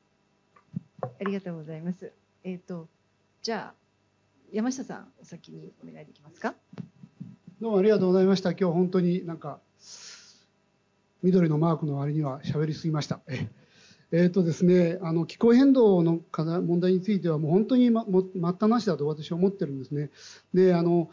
[1.03, 2.11] ありがとうございます。
[2.43, 2.87] えっ、ー、と、
[3.43, 3.73] じゃあ、
[4.51, 6.55] 山下さん、お先にお願いできますか？
[7.61, 8.53] どうもありがとうございました。
[8.53, 9.59] 今日本当になんか
[11.23, 13.21] 緑のマークの割には喋りすぎました。
[14.11, 20.11] えーとですね、あの気候変動の課題問題についてはもう本当に、ま、待ったなしだと私は思ってるんですね。
[20.53, 21.09] であの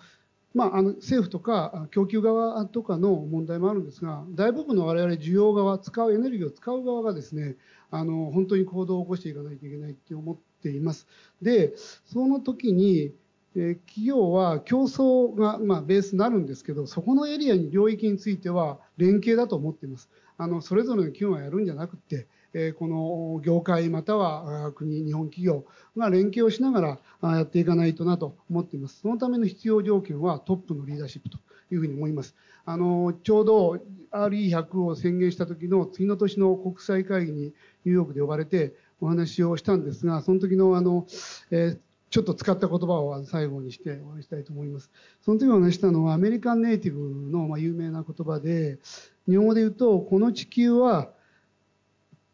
[0.55, 7.57] まあ、あの政府とか供給側とかの問題もあるんですが大部分の我々需要側使うエネルギーを使う側がですね
[7.91, 11.07] あの本当に行動を起こしていかないといけないって思っています。
[11.41, 11.73] で
[12.05, 13.15] その時に
[13.55, 20.09] 企業は競争が、まあ、ベースになるんですけど、そこのエリアに領域については連携だと思っています。
[20.39, 25.65] あのそれぞれの企業がやるんじゃなくて、えこの業界または国、日本企業
[25.97, 29.01] が連携をしながらやっていかないとなと思っています。
[29.01, 31.39] そのための必要条件はトップのリーダーシップと
[31.71, 32.35] いうふうに思います。
[32.65, 33.79] あのちょうど
[34.13, 41.07] RE100 を宣言した時の次の年の国際会議にニューヨークで呼ばれてお話をしたんですが、その時のあの、
[41.51, 41.79] えー
[42.13, 44.91] ちょっと使った言葉を最後にしてお話したいと思います。
[45.23, 48.79] その時お話したのはアメリカンネイティブのま有名な言葉で、
[49.27, 51.11] 日本語で言うと、この地球は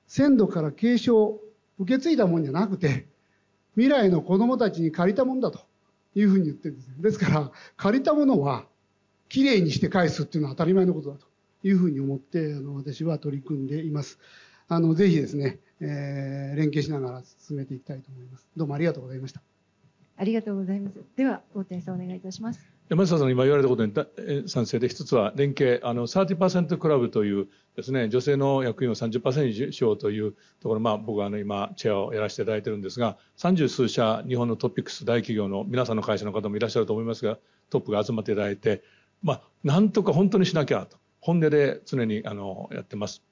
[0.09, 1.41] 先祖から継承、
[1.79, 3.07] 受け継いだもんじゃなくて、
[3.75, 5.61] 未来の子供たちに借りたもんだと
[6.17, 6.91] いうふうに言ってるんです。
[7.01, 8.67] ですから、借りたものは
[9.29, 11.27] きれいにして返すっていうのは当たり前のことだと
[11.63, 14.19] いうふうに思って、あの私は取り組んでいます。
[14.67, 18.49] あの、ぜひですね、えー、連携しながら進めていきたいと思います。
[18.57, 19.41] どうもありがとうございました。
[20.19, 20.97] ありがとうございます。
[21.17, 22.61] では、大谷さんお願いいたします。
[22.89, 23.93] 山下さん今言われたことに
[24.49, 37.39] 賛成で、一つは連携、あの、30%クラブというですね、女性の役員を30%にしようというところ、まあ僕はあの今、チェアをやらせていただいてるんですが、三十数社、日本のトピックス大企業の皆さんの会社の方もいらっしゃると思いますが、
[37.71, 38.83] トップが集まっていただいて、
[39.23, 43.23] まあ、なんとか本当にしなきゃと、本音で常にあのやってます。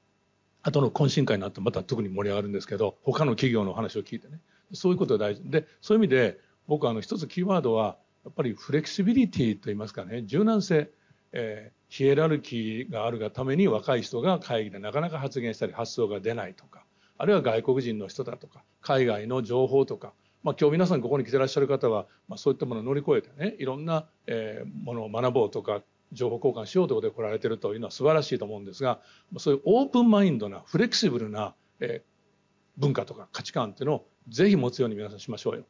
[0.62, 4.40] 後の懇親会になってまた特に盛り上がるんですけど、他の企業の話を聞いてね。
[4.72, 10.22] そういうことが大事で、そういう意味で、僕は一つキーワードはやっぱりフレキシビリティといいますかね。
[10.24, 10.90] 柔軟性、
[11.32, 16.84] えー、ヒエラルキーがあるがために若い人が会議でなかなか発言したり発想が出ないとか。
[17.18, 18.62] あるいは外国人の人だとか。
[18.80, 20.12] 海外の情報とか、
[20.42, 29.00] まあ、今日皆さんここに来てらっしゃる方は、まあ、そういったものを乗り越えてねいろんな、えー、ものを学ぼうとか情報交換しようということで来られてるというのは素晴らしいと思うんですが
[29.38, 35.64] そういうオープンマインドなフレキシブルな、えー、文化とか価値観っていうのをぜひ持つように皆さんしましょうよ。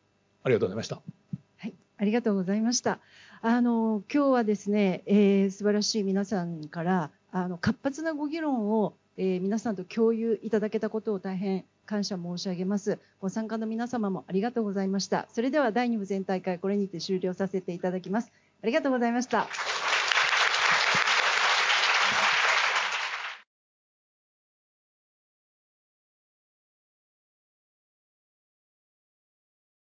[0.46, 1.02] ありがとうございました。
[1.58, 3.00] はい、ありがとうございました。
[3.42, 13.00] あの今日はですね、えー、素晴らしい皆さんからあの活発なご議論を、えー、皆さんと共有いただけたことを大変感謝申し上げます。
[13.20, 15.26] ご参加の皆様もありがとうございました。
[15.32, 18.30] それでは第2部全大会これにて終了させていただきます。
[18.62, 19.48] ありがとうございました。